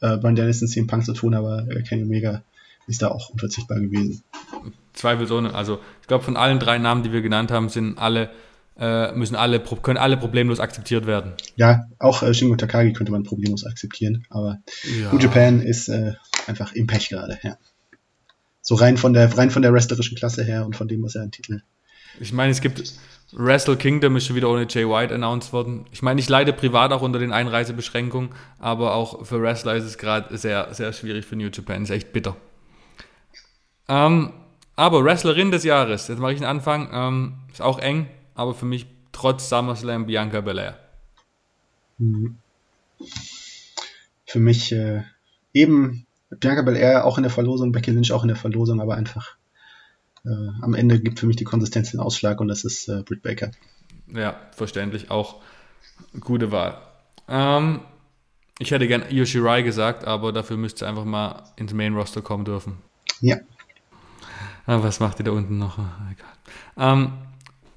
[0.02, 2.44] äh, Brian Dennison, CM Punk zu tun, aber äh, Kenny Omega
[2.88, 4.24] ist da auch unverzichtbar gewesen.
[4.94, 5.54] Zweifelsohne.
[5.54, 8.30] Also ich glaube, von allen drei Namen, die wir genannt haben, sind alle
[8.80, 11.34] äh, müssen alle können alle problemlos akzeptiert werden.
[11.58, 14.60] Ja, auch äh, Shingo Takagi könnte man problemlos akzeptieren, aber
[15.00, 15.12] ja.
[15.12, 16.14] New Japan ist äh,
[16.48, 17.38] einfach im Pech gerade.
[17.44, 17.58] Ja.
[18.70, 21.24] So rein von der rein von der wrestlerischen Klasse her und von dem, was er
[21.24, 21.64] an Titel.
[22.20, 22.94] Ich meine, es gibt
[23.32, 25.88] Wrestle Kingdom ist schon wieder ohne Jay White announced worden.
[25.92, 29.98] Ich meine, ich leide privat auch unter den Einreisebeschränkungen, aber auch für Wrestler ist es
[29.98, 31.82] gerade sehr, sehr schwierig für New Japan.
[31.82, 32.38] Ist echt bitter.
[33.88, 34.34] Ähm,
[34.76, 38.06] aber Wrestlerin des Jahres, jetzt mache ich einen Anfang, ähm, ist auch eng,
[38.36, 40.78] aber für mich trotz SummerSlam Bianca Belair.
[41.98, 42.38] Mhm.
[44.28, 45.02] Für mich äh,
[45.54, 49.36] eben Bianca Belair auch in der Verlosung, Becky Lynch auch in der Verlosung, aber einfach
[50.26, 50.30] äh,
[50.62, 53.52] am Ende gibt für mich die Konsistenz den Ausschlag und das ist äh, Britt Baker.
[54.08, 55.12] Ja, verständlich.
[55.12, 55.42] Auch
[56.20, 56.78] gute Wahl.
[57.28, 57.82] Ähm,
[58.60, 62.78] ich hätte gern Yoshirai gesagt, aber dafür müsste einfach mal ins Main Roster kommen dürfen.
[63.22, 63.38] Ja.
[64.66, 65.80] Ah, was macht ihr da unten noch?
[66.78, 67.14] Ähm,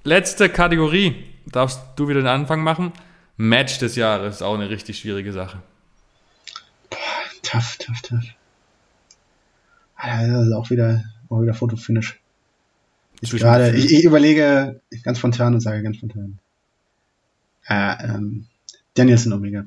[0.05, 1.25] letzte Kategorie.
[1.47, 2.93] Darfst du wieder den Anfang machen?
[3.37, 5.63] Match des Jahres ist auch eine richtig schwierige Sache.
[6.91, 6.99] Boah,
[7.43, 8.25] tough, tough, tough.
[10.03, 12.21] Ist auch wieder, auch wieder Fotofinish.
[13.21, 16.39] Ich, gerade, ich, ich, überlege ganz spontan und sage ganz spontan.
[17.67, 18.47] Äh, ähm,
[18.95, 19.65] Danielson Omega.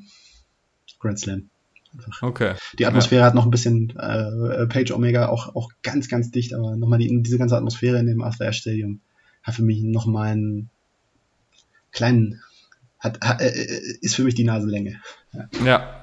[1.00, 1.50] Grand Slam.
[1.94, 2.24] Einfach.
[2.24, 2.56] Okay.
[2.78, 3.28] Die Atmosphäre ja.
[3.28, 7.24] hat noch ein bisschen äh, Page Omega auch, auch ganz, ganz dicht, aber nochmal die,
[7.24, 9.00] diese ganze Atmosphäre in dem Arthur Ashe Stadium
[9.44, 10.70] hat für mich nochmal einen
[11.94, 12.42] kleinen,
[13.00, 13.66] hat, hat, äh,
[14.02, 15.00] ist für mich die Nasenlänge.
[15.32, 15.48] Ja.
[15.66, 16.02] ja.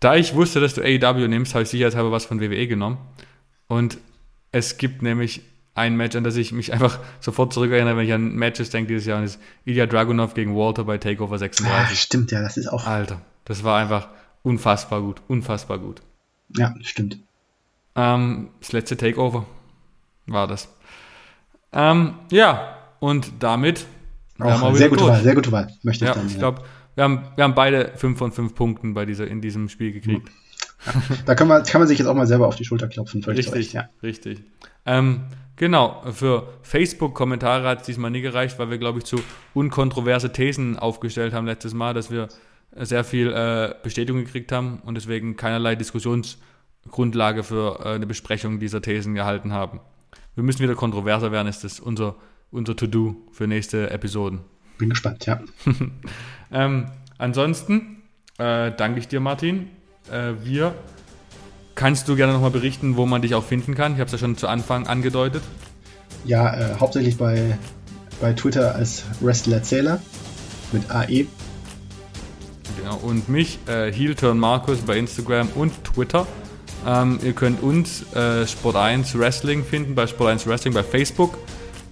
[0.00, 2.98] Da ich wusste, dass du AEW nimmst, habe ich sicherheitshalber was von WWE genommen.
[3.68, 3.98] Und
[4.50, 5.42] es gibt nämlich
[5.74, 9.06] ein Match, an das ich mich einfach sofort zurückerinnere, wenn ich an Matches denke dieses
[9.06, 11.72] Jahr, und das ist Ilya Dragunov gegen Walter bei Takeover 36.
[11.72, 12.86] Ah, stimmt, ja, das ist auch.
[12.86, 14.08] Alter, das war einfach
[14.42, 16.02] unfassbar gut, unfassbar gut.
[16.56, 17.18] Ja, stimmt.
[17.94, 19.46] Ähm, das letzte Takeover
[20.26, 20.68] war das.
[21.72, 23.86] Ähm, ja, und damit.
[24.40, 25.12] Auch sehr gute durch.
[25.12, 26.26] Wahl, sehr gute Wahl, möchte ich ja, dann.
[26.28, 26.62] Ich glaube,
[26.94, 30.26] wir haben, wir haben beide 5 von 5 Punkten bei dieser, in diesem Spiel gekriegt.
[30.26, 30.47] Mhm.
[31.26, 33.22] da kann man, kann man sich jetzt auch mal selber auf die Schulter klopfen.
[33.24, 33.88] Richtig, ja.
[34.02, 34.42] richtig.
[34.86, 35.24] Ähm,
[35.56, 39.20] genau, für Facebook-Kommentare hat es diesmal nie gereicht, weil wir, glaube ich, zu
[39.54, 42.28] unkontroverse Thesen aufgestellt haben letztes Mal, dass wir
[42.76, 48.82] sehr viel äh, Bestätigung gekriegt haben und deswegen keinerlei Diskussionsgrundlage für äh, eine Besprechung dieser
[48.82, 49.80] Thesen gehalten haben.
[50.34, 52.14] Wir müssen wieder kontroverser werden, ist das unser,
[52.50, 54.40] unser To-Do für nächste Episoden.
[54.78, 55.40] Bin gespannt, ja.
[56.52, 58.02] ähm, ansonsten
[58.38, 59.68] äh, danke ich dir, Martin,
[60.12, 60.74] äh, wir.
[61.74, 63.92] Kannst du gerne nochmal berichten, wo man dich auch finden kann?
[63.92, 65.42] Ich habe es ja schon zu Anfang angedeutet.
[66.24, 67.56] Ja, äh, hauptsächlich bei,
[68.20, 70.00] bei Twitter als Wrestlerzähler
[70.72, 71.26] mit AE.
[72.76, 76.26] Genau, und mich, äh, Heelturn Markus bei Instagram und Twitter.
[76.86, 81.38] Ähm, ihr könnt uns äh, Sport1 Wrestling finden, bei Sport1 Wrestling bei Facebook.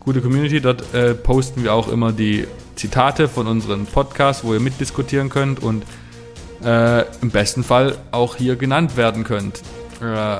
[0.00, 2.46] Gute Community, dort äh, posten wir auch immer die
[2.76, 5.84] Zitate von unseren Podcasts, wo ihr mitdiskutieren könnt und
[6.64, 9.62] äh, im besten Fall auch hier genannt werden könnt.
[10.00, 10.38] Äh,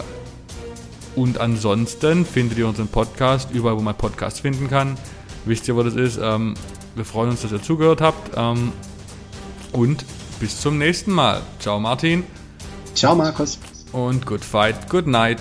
[1.15, 4.97] und ansonsten findet ihr unseren Podcast überall, wo man Podcasts finden kann.
[5.45, 6.19] Wisst ihr, wo das ist?
[6.23, 6.55] Ähm,
[6.95, 8.33] Wir freuen uns, dass ihr zugehört habt.
[8.37, 8.73] Ähm,
[9.73, 10.05] und
[10.41, 11.43] bis zum nächsten Mal.
[11.59, 12.25] Ciao Martin.
[12.95, 13.59] Ciao Markus.
[13.93, 15.41] Und good fight, good night.